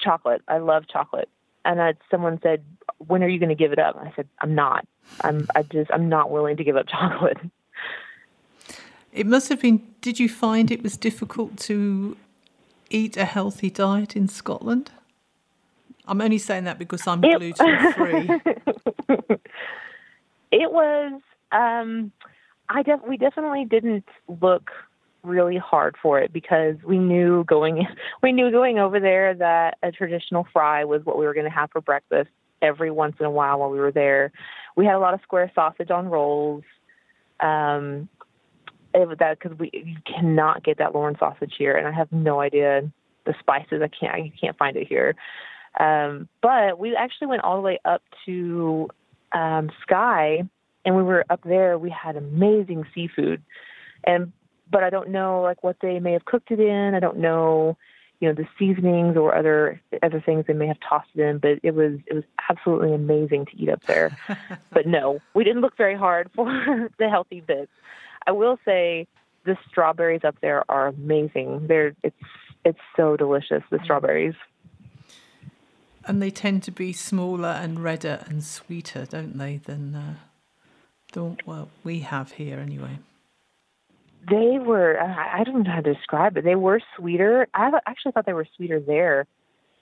chocolate. 0.00 0.42
I 0.48 0.58
love 0.58 0.84
chocolate. 0.88 1.28
And 1.64 1.80
I, 1.80 1.94
someone 2.10 2.38
said, 2.42 2.62
"When 2.98 3.22
are 3.22 3.28
you 3.28 3.38
going 3.38 3.50
to 3.50 3.54
give 3.54 3.72
it 3.72 3.78
up?" 3.78 3.96
I 3.96 4.12
said, 4.16 4.26
"I'm 4.40 4.54
not. 4.54 4.86
I'm. 5.20 5.46
I 5.54 5.62
just. 5.62 5.90
I'm 5.92 6.08
not 6.08 6.30
willing 6.30 6.56
to 6.56 6.64
give 6.64 6.76
up 6.76 6.86
chocolate." 6.88 7.38
It 9.12 9.26
must 9.26 9.48
have 9.50 9.60
been. 9.60 9.82
Did 10.00 10.18
you 10.18 10.28
find 10.28 10.70
it 10.70 10.82
was 10.82 10.96
difficult 10.96 11.58
to 11.58 12.16
eat 12.88 13.18
a 13.18 13.26
healthy 13.26 13.68
diet 13.68 14.16
in 14.16 14.26
Scotland? 14.26 14.90
I'm 16.06 16.20
only 16.20 16.38
saying 16.38 16.64
that 16.64 16.78
because 16.78 17.06
I'm 17.06 17.20
gluten 17.20 17.92
free. 17.92 18.30
it 20.50 20.72
was. 20.72 21.20
Um, 21.52 22.12
I 22.68 22.82
def- 22.82 23.06
we 23.06 23.16
definitely 23.16 23.64
didn't 23.64 24.06
look 24.40 24.70
really 25.22 25.58
hard 25.58 25.96
for 26.02 26.18
it 26.18 26.32
because 26.32 26.76
we 26.84 26.98
knew 26.98 27.44
going 27.44 27.86
we 28.22 28.32
knew 28.32 28.50
going 28.50 28.78
over 28.78 29.00
there 29.00 29.34
that 29.34 29.76
a 29.82 29.92
traditional 29.92 30.46
fry 30.52 30.84
was 30.84 31.04
what 31.04 31.18
we 31.18 31.26
were 31.26 31.34
going 31.34 31.44
to 31.44 31.50
have 31.50 31.70
for 31.70 31.80
breakfast 31.80 32.30
every 32.62 32.90
once 32.90 33.16
in 33.20 33.26
a 33.26 33.30
while 33.30 33.58
while 33.58 33.70
we 33.70 33.78
were 33.78 33.92
there. 33.92 34.32
We 34.76 34.86
had 34.86 34.94
a 34.94 34.98
lot 34.98 35.14
of 35.14 35.20
square 35.22 35.50
sausage 35.54 35.90
on 35.90 36.08
rolls. 36.08 36.62
Um, 37.40 38.08
it, 38.92 39.18
that 39.18 39.38
because 39.38 39.58
we 39.58 39.70
you 39.72 39.96
cannot 40.04 40.64
get 40.64 40.78
that 40.78 40.94
Lorne 40.94 41.16
sausage 41.18 41.54
here, 41.56 41.76
and 41.76 41.86
I 41.86 41.92
have 41.92 42.10
no 42.12 42.40
idea 42.40 42.90
the 43.26 43.34
spices. 43.40 43.82
I 43.82 43.88
can't 43.88 44.24
you 44.24 44.32
can't 44.40 44.56
find 44.56 44.76
it 44.76 44.86
here. 44.86 45.14
Um, 45.78 46.28
but 46.42 46.78
we 46.78 46.96
actually 46.96 47.28
went 47.28 47.42
all 47.42 47.56
the 47.56 47.62
way 47.62 47.78
up 47.84 48.02
to 48.26 48.88
um, 49.32 49.70
Skye, 49.82 50.42
and 50.84 50.96
we 50.96 51.02
were 51.02 51.24
up 51.30 51.40
there. 51.44 51.78
We 51.78 51.90
had 51.90 52.16
amazing 52.16 52.84
seafood, 52.94 53.42
and 54.04 54.32
but 54.70 54.82
I 54.82 54.90
don't 54.90 55.10
know 55.10 55.42
like 55.42 55.62
what 55.62 55.76
they 55.80 56.00
may 56.00 56.12
have 56.12 56.24
cooked 56.24 56.50
it 56.50 56.60
in. 56.60 56.94
I 56.94 57.00
don't 57.00 57.18
know, 57.18 57.76
you 58.20 58.28
know, 58.28 58.34
the 58.34 58.46
seasonings 58.58 59.16
or 59.16 59.34
other 59.34 59.80
other 60.02 60.20
things 60.24 60.44
they 60.46 60.54
may 60.54 60.66
have 60.66 60.78
tossed 60.86 61.10
it 61.14 61.22
in. 61.22 61.38
But 61.38 61.60
it 61.62 61.74
was 61.74 61.98
it 62.06 62.14
was 62.14 62.24
absolutely 62.48 62.92
amazing 62.94 63.46
to 63.46 63.56
eat 63.56 63.68
up 63.68 63.82
there. 63.86 64.16
but 64.72 64.86
no, 64.86 65.20
we 65.34 65.44
didn't 65.44 65.62
look 65.62 65.76
very 65.76 65.96
hard 65.96 66.30
for 66.34 66.90
the 66.98 67.08
healthy 67.08 67.40
bits. 67.40 67.70
I 68.26 68.32
will 68.32 68.58
say 68.64 69.06
the 69.44 69.56
strawberries 69.70 70.22
up 70.24 70.36
there 70.40 70.64
are 70.70 70.88
amazing. 70.88 71.66
They're 71.68 71.94
it's 72.02 72.16
it's 72.64 72.78
so 72.96 73.16
delicious. 73.16 73.62
The 73.70 73.80
strawberries. 73.84 74.34
And 76.06 76.22
they 76.22 76.30
tend 76.30 76.62
to 76.64 76.70
be 76.70 76.92
smaller 76.92 77.48
and 77.48 77.82
redder 77.82 78.24
and 78.26 78.42
sweeter, 78.42 79.06
don't 79.06 79.36
they, 79.36 79.58
than 79.58 79.94
uh, 79.94 80.14
the 81.12 81.36
what 81.44 81.68
we 81.84 82.00
have 82.00 82.32
here 82.32 82.58
anyway. 82.58 82.98
They 84.28 84.58
were, 84.58 85.00
I 85.00 85.44
don't 85.44 85.62
know 85.62 85.70
how 85.70 85.80
to 85.80 85.94
describe 85.94 86.36
it. 86.36 86.44
They 86.44 86.54
were 86.54 86.80
sweeter. 86.96 87.48
I 87.54 87.70
actually 87.86 88.12
thought 88.12 88.26
they 88.26 88.32
were 88.32 88.46
sweeter 88.56 88.80
there, 88.80 89.26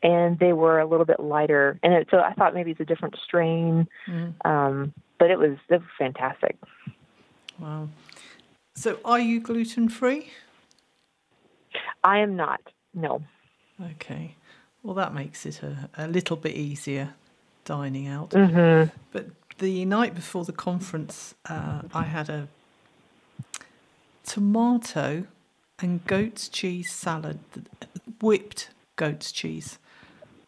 and 0.02 0.38
they 0.38 0.52
were 0.52 0.78
a 0.78 0.86
little 0.86 1.06
bit 1.06 1.20
lighter. 1.20 1.78
And 1.82 1.92
it, 1.92 2.08
so 2.10 2.18
I 2.18 2.34
thought 2.34 2.54
maybe 2.54 2.70
it's 2.70 2.80
a 2.80 2.84
different 2.84 3.16
strain. 3.24 3.88
Mm. 4.06 4.34
Um, 4.44 4.94
but 5.18 5.30
it 5.30 5.38
was, 5.38 5.56
it 5.68 5.80
was 5.80 5.82
fantastic. 5.98 6.56
Wow. 7.58 7.88
So 8.74 8.98
are 9.04 9.18
you 9.18 9.40
gluten 9.40 9.88
free? 9.88 10.30
I 12.04 12.18
am 12.20 12.36
not, 12.36 12.60
no. 12.94 13.22
Okay. 13.92 14.36
Well, 14.88 14.94
that 14.94 15.12
makes 15.12 15.44
it 15.44 15.62
a, 15.62 15.90
a 15.98 16.08
little 16.08 16.38
bit 16.38 16.56
easier 16.56 17.12
dining 17.66 18.08
out. 18.08 18.30
Mm-hmm. 18.30 18.88
But 19.12 19.26
the 19.58 19.84
night 19.84 20.14
before 20.14 20.46
the 20.46 20.52
conference, 20.52 21.34
uh, 21.44 21.82
I 21.92 22.04
had 22.04 22.30
a 22.30 22.48
tomato 24.24 25.26
and 25.78 26.02
goat's 26.06 26.48
cheese 26.48 26.90
salad, 26.90 27.38
whipped 28.22 28.70
goat's 28.96 29.30
cheese. 29.30 29.78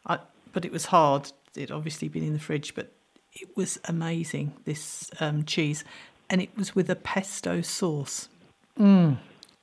I, 0.06 0.20
but 0.54 0.64
it 0.64 0.72
was 0.72 0.86
hard. 0.86 1.32
It 1.54 1.70
obviously 1.70 2.08
been 2.08 2.24
in 2.24 2.32
the 2.32 2.38
fridge, 2.38 2.74
but 2.74 2.90
it 3.34 3.54
was 3.58 3.78
amazing. 3.84 4.54
This 4.64 5.10
um, 5.20 5.44
cheese, 5.44 5.84
and 6.30 6.40
it 6.40 6.56
was 6.56 6.74
with 6.74 6.88
a 6.88 6.96
pesto 6.96 7.60
sauce. 7.60 8.30
Mm. 8.78 9.18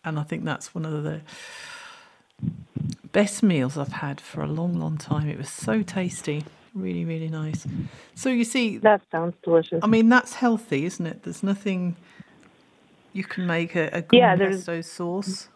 And 0.05 0.19
I 0.19 0.21
think 0.21 0.45
that's 0.45 0.75
one 0.75 0.85
of 0.85 1.03
the 1.03 1.21
best 3.11 3.43
meals 3.43 3.77
I've 3.77 3.93
had 3.93 4.19
for 4.21 4.41
a 4.41 4.47
long, 4.47 4.79
long 4.79 4.97
time. 4.97 5.29
It 5.29 5.37
was 5.37 5.49
so 5.49 5.81
tasty. 5.81 6.43
Really, 6.73 7.05
really 7.05 7.29
nice. 7.29 7.65
So 8.15 8.29
you 8.29 8.43
see, 8.43 8.77
that 8.79 9.01
sounds 9.11 9.35
delicious. 9.43 9.79
I 9.83 9.87
mean, 9.87 10.09
that's 10.09 10.35
healthy, 10.35 10.85
isn't 10.85 11.05
it? 11.05 11.23
There's 11.23 11.43
nothing 11.43 11.95
you 13.13 13.23
can 13.23 13.47
make 13.47 13.75
a, 13.75 13.89
a 13.93 14.01
green 14.01 14.21
yeah, 14.21 14.35
pesto 14.35 14.81
sauce. 14.81 15.49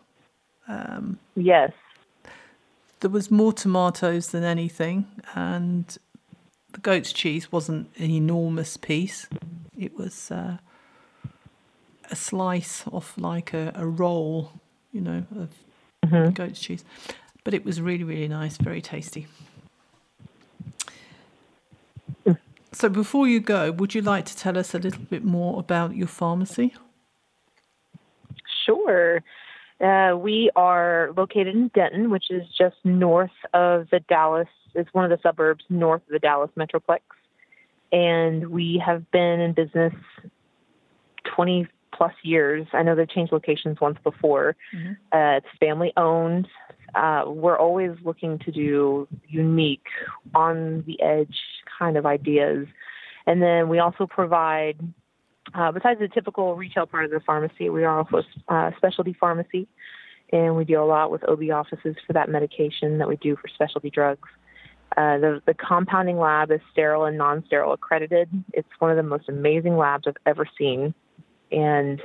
Um, 0.67 1.19
yes. 1.35 1.71
There 3.01 3.09
was 3.09 3.29
more 3.29 3.53
tomatoes 3.53 4.29
than 4.29 4.43
anything, 4.43 5.05
and 5.35 5.97
the 6.71 6.79
goat's 6.79 7.13
cheese 7.13 7.51
wasn't 7.51 7.89
an 7.97 8.11
enormous 8.11 8.77
piece. 8.77 9.27
It 9.77 9.97
was 9.97 10.31
uh, 10.31 10.57
a 12.09 12.15
slice 12.15 12.83
off 12.91 13.17
like 13.17 13.53
a, 13.53 13.71
a 13.75 13.85
roll, 13.85 14.53
you 14.91 15.01
know, 15.01 15.25
of 15.35 15.49
mm-hmm. 16.05 16.29
goat's 16.31 16.59
cheese. 16.59 16.83
But 17.43 17.53
it 17.53 17.65
was 17.65 17.81
really, 17.81 18.03
really 18.03 18.27
nice, 18.27 18.57
very 18.57 18.81
tasty. 18.81 19.27
Mm. 22.25 22.37
So, 22.71 22.89
before 22.89 23.27
you 23.27 23.39
go, 23.39 23.71
would 23.71 23.95
you 23.95 24.01
like 24.01 24.25
to 24.25 24.37
tell 24.37 24.57
us 24.57 24.73
a 24.73 24.79
little 24.79 25.03
bit 25.03 25.23
more 25.23 25.59
about 25.59 25.95
your 25.95 26.07
pharmacy? 26.07 26.73
Sure. 28.65 29.23
Uh, 29.81 30.15
we 30.15 30.51
are 30.55 31.11
located 31.17 31.55
in 31.55 31.69
Denton, 31.69 32.11
which 32.11 32.25
is 32.29 32.43
just 32.55 32.75
north 32.83 33.31
of 33.53 33.87
the 33.89 33.99
Dallas. 34.07 34.47
It's 34.75 34.93
one 34.93 35.03
of 35.03 35.09
the 35.09 35.21
suburbs 35.23 35.65
north 35.69 36.03
of 36.03 36.11
the 36.11 36.19
Dallas 36.19 36.51
Metroplex, 36.55 36.99
and 37.91 38.49
we 38.51 38.81
have 38.85 39.09
been 39.09 39.39
in 39.39 39.53
business 39.53 39.93
20 41.35 41.67
plus 41.93 42.13
years. 42.23 42.67
I 42.73 42.83
know 42.83 42.95
they've 42.95 43.09
changed 43.09 43.33
locations 43.33 43.81
once 43.81 43.97
before. 44.03 44.55
Mm-hmm. 44.75 44.93
Uh, 45.11 45.37
it's 45.37 45.47
family 45.59 45.93
owned. 45.97 46.47
Uh, 46.95 47.23
we're 47.27 47.57
always 47.57 47.91
looking 48.03 48.39
to 48.39 48.51
do 48.51 49.07
unique, 49.27 49.85
on 50.35 50.83
the 50.85 51.01
edge 51.01 51.37
kind 51.79 51.97
of 51.97 52.05
ideas. 52.05 52.67
And 53.25 53.41
then 53.41 53.69
we 53.69 53.79
also 53.79 54.05
provide 54.07 54.77
uh, 55.53 55.71
besides 55.71 55.99
the 55.99 56.07
typical 56.07 56.55
retail 56.55 56.85
part 56.85 57.05
of 57.05 57.11
the 57.11 57.19
pharmacy, 57.19 57.69
we 57.69 57.83
are 57.83 57.99
also 57.99 58.23
a 58.49 58.53
uh, 58.53 58.71
specialty 58.77 59.15
pharmacy, 59.19 59.67
and 60.31 60.55
we 60.55 60.63
deal 60.63 60.83
a 60.83 60.85
lot 60.85 61.11
with 61.11 61.27
OB 61.27 61.43
offices 61.53 61.95
for 62.07 62.13
that 62.13 62.29
medication 62.29 62.97
that 62.99 63.07
we 63.07 63.17
do 63.17 63.35
for 63.35 63.47
specialty 63.47 63.89
drugs. 63.89 64.29
Uh, 64.97 65.17
the, 65.17 65.41
the 65.45 65.53
compounding 65.53 66.17
lab 66.17 66.51
is 66.51 66.59
sterile 66.71 67.05
and 67.05 67.17
non-sterile 67.17 67.73
accredited. 67.73 68.29
It's 68.53 68.67
one 68.79 68.91
of 68.91 68.97
the 68.97 69.03
most 69.03 69.29
amazing 69.29 69.77
labs 69.77 70.05
I've 70.07 70.15
ever 70.25 70.47
seen, 70.57 70.93
and 71.51 72.01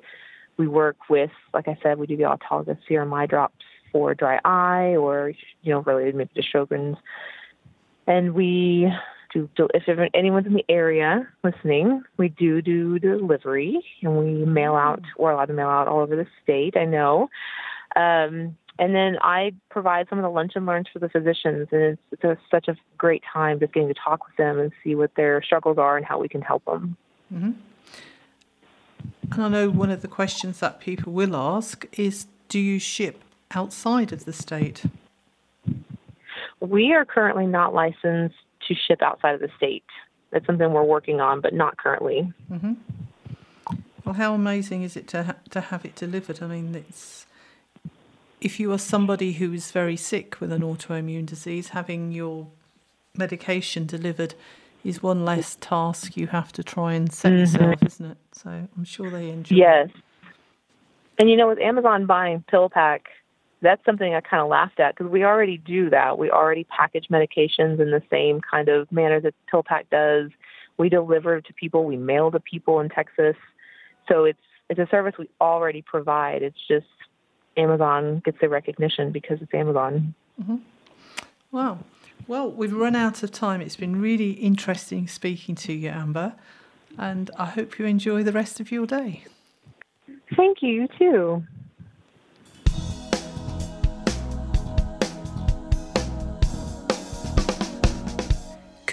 we 0.56 0.66
work 0.66 0.96
with, 1.08 1.30
like 1.52 1.68
I 1.68 1.78
said, 1.82 1.98
we 1.98 2.06
do 2.06 2.16
the 2.16 2.24
autologous 2.24 2.78
serum 2.88 3.12
eye 3.12 3.26
drops 3.26 3.55
for 3.96 4.14
dry 4.14 4.38
eye 4.44 4.94
or 4.96 5.32
you 5.62 5.72
know 5.72 5.80
related 5.80 6.14
maybe 6.14 6.30
to 6.34 6.42
Sjogren's, 6.42 6.98
and 8.06 8.34
we 8.34 8.92
do 9.32 9.48
if 9.72 9.84
anyone's 10.12 10.46
in 10.46 10.52
the 10.52 10.64
area 10.68 11.26
listening, 11.42 12.02
we 12.18 12.28
do 12.28 12.60
do 12.60 12.98
delivery 12.98 13.82
and 14.02 14.18
we 14.18 14.44
mail 14.44 14.74
mm. 14.74 14.80
out. 14.82 15.02
We're 15.16 15.30
allowed 15.30 15.46
to 15.46 15.54
mail 15.54 15.68
out 15.68 15.88
all 15.88 16.00
over 16.00 16.14
the 16.14 16.26
state. 16.42 16.76
I 16.76 16.84
know. 16.84 17.30
Um, 17.94 18.58
and 18.78 18.94
then 18.94 19.16
I 19.22 19.54
provide 19.70 20.08
some 20.10 20.18
of 20.18 20.22
the 20.22 20.28
lunch 20.28 20.52
and 20.54 20.66
learns 20.66 20.88
for 20.92 20.98
the 20.98 21.08
physicians, 21.08 21.68
and 21.72 21.80
it's, 21.80 22.02
it's 22.12 22.24
a, 22.24 22.36
such 22.50 22.68
a 22.68 22.76
great 22.98 23.22
time 23.32 23.58
just 23.58 23.72
getting 23.72 23.88
to 23.88 23.94
talk 23.94 24.26
with 24.26 24.36
them 24.36 24.58
and 24.58 24.70
see 24.84 24.94
what 24.94 25.14
their 25.14 25.42
struggles 25.42 25.78
are 25.78 25.96
and 25.96 26.04
how 26.04 26.20
we 26.20 26.28
can 26.28 26.42
help 26.42 26.62
them. 26.66 26.94
Mm-hmm. 27.32 27.52
And 29.32 29.42
I 29.42 29.48
know 29.48 29.70
one 29.70 29.90
of 29.90 30.02
the 30.02 30.08
questions 30.08 30.60
that 30.60 30.80
people 30.80 31.14
will 31.14 31.34
ask 31.34 31.86
is, 31.98 32.26
do 32.48 32.58
you 32.58 32.78
ship 32.78 33.24
outside 33.52 34.12
of 34.12 34.24
the 34.24 34.32
state? 34.32 34.84
We 36.60 36.92
are 36.94 37.04
currently 37.04 37.46
not 37.46 37.74
licensed 37.74 38.36
to 38.68 38.74
ship 38.74 39.02
outside 39.02 39.34
of 39.34 39.40
the 39.40 39.50
state. 39.56 39.84
That's 40.30 40.46
something 40.46 40.72
we're 40.72 40.82
working 40.82 41.20
on, 41.20 41.40
but 41.40 41.54
not 41.54 41.76
currently. 41.76 42.32
Mm-hmm. 42.50 42.74
Well, 44.04 44.14
how 44.14 44.34
amazing 44.34 44.82
is 44.82 44.96
it 44.96 45.08
to 45.08 45.24
ha- 45.24 45.36
to 45.50 45.60
have 45.60 45.84
it 45.84 45.94
delivered? 45.94 46.42
I 46.42 46.46
mean, 46.46 46.74
it's 46.74 47.26
if 48.40 48.60
you 48.60 48.72
are 48.72 48.78
somebody 48.78 49.32
who 49.32 49.52
is 49.52 49.72
very 49.72 49.96
sick 49.96 50.40
with 50.40 50.52
an 50.52 50.62
autoimmune 50.62 51.26
disease, 51.26 51.70
having 51.70 52.12
your 52.12 52.48
medication 53.16 53.86
delivered 53.86 54.34
is 54.84 55.02
one 55.02 55.24
less 55.24 55.56
task 55.60 56.16
you 56.16 56.28
have 56.28 56.52
to 56.52 56.62
try 56.62 56.92
and 56.92 57.12
set 57.12 57.32
mm-hmm. 57.32 57.40
yourself, 57.40 57.82
isn't 57.84 58.10
it? 58.12 58.18
So 58.32 58.50
I'm 58.50 58.84
sure 58.84 59.10
they 59.10 59.30
enjoy. 59.30 59.56
Yes. 59.56 59.88
And 61.18 61.28
you 61.28 61.36
know, 61.36 61.48
with 61.48 61.58
Amazon 61.58 62.06
buying 62.06 62.44
PillPack, 62.52 63.00
that's 63.62 63.84
something 63.84 64.14
I 64.14 64.20
kind 64.20 64.42
of 64.42 64.48
laughed 64.48 64.80
at 64.80 64.96
because 64.96 65.10
we 65.10 65.24
already 65.24 65.58
do 65.58 65.90
that. 65.90 66.18
We 66.18 66.30
already 66.30 66.64
package 66.64 67.06
medications 67.10 67.80
in 67.80 67.90
the 67.90 68.02
same 68.10 68.40
kind 68.40 68.68
of 68.68 68.90
manner 68.92 69.20
that 69.20 69.34
PillPack 69.52 69.84
does. 69.90 70.30
We 70.78 70.88
deliver 70.88 71.40
to 71.40 71.52
people, 71.54 71.84
we 71.84 71.96
mail 71.96 72.30
to 72.30 72.40
people 72.40 72.80
in 72.80 72.88
Texas. 72.90 73.36
So 74.08 74.24
it's 74.24 74.38
it's 74.68 74.80
a 74.80 74.86
service 74.90 75.14
we 75.18 75.28
already 75.40 75.80
provide. 75.80 76.42
It's 76.42 76.58
just 76.68 76.86
Amazon 77.56 78.20
gets 78.24 78.38
the 78.40 78.48
recognition 78.48 79.12
because 79.12 79.38
it's 79.40 79.54
Amazon. 79.54 80.14
Mm-hmm. 80.40 80.56
Wow. 81.52 81.78
Well, 82.26 82.50
we've 82.50 82.72
run 82.72 82.96
out 82.96 83.22
of 83.22 83.30
time. 83.30 83.60
It's 83.60 83.76
been 83.76 84.00
really 84.00 84.32
interesting 84.32 85.06
speaking 85.06 85.54
to 85.56 85.72
you, 85.72 85.90
Amber, 85.90 86.34
and 86.98 87.30
I 87.38 87.46
hope 87.46 87.78
you 87.78 87.86
enjoy 87.86 88.24
the 88.24 88.32
rest 88.32 88.58
of 88.58 88.72
your 88.72 88.86
day. 88.86 89.24
Thank 90.36 90.58
you, 90.60 90.68
you 90.68 90.88
too. 90.98 91.44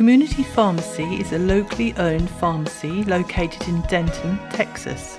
Community 0.04 0.44
Pharmacy 0.44 1.22
is 1.22 1.32
a 1.32 1.40
locally 1.40 1.96
owned 1.96 2.30
pharmacy 2.30 3.06
located 3.06 3.66
in 3.70 3.80
Denton, 3.84 4.38
Texas. 4.50 5.18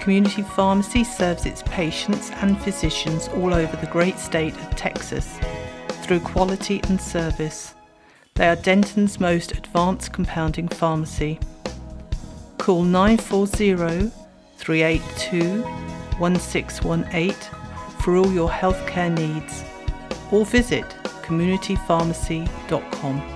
Community 0.00 0.42
Pharmacy 0.42 1.04
serves 1.04 1.46
its 1.46 1.62
patients 1.66 2.32
and 2.40 2.60
physicians 2.60 3.28
all 3.28 3.54
over 3.54 3.76
the 3.76 3.86
great 3.86 4.18
state 4.18 4.56
of 4.56 4.74
Texas 4.74 5.38
through 6.02 6.18
quality 6.18 6.80
and 6.88 7.00
service. 7.00 7.76
They 8.34 8.48
are 8.48 8.56
Denton's 8.56 9.20
most 9.20 9.52
advanced 9.52 10.12
compounding 10.12 10.66
pharmacy. 10.66 11.38
Call 12.58 12.82
940 12.82 14.10
382 14.56 15.62
1618 16.18 17.32
for 18.00 18.16
all 18.16 18.32
your 18.32 18.50
healthcare 18.50 19.16
needs 19.16 19.62
or 20.32 20.44
visit 20.44 20.88
communitypharmacy.com. 21.22 23.35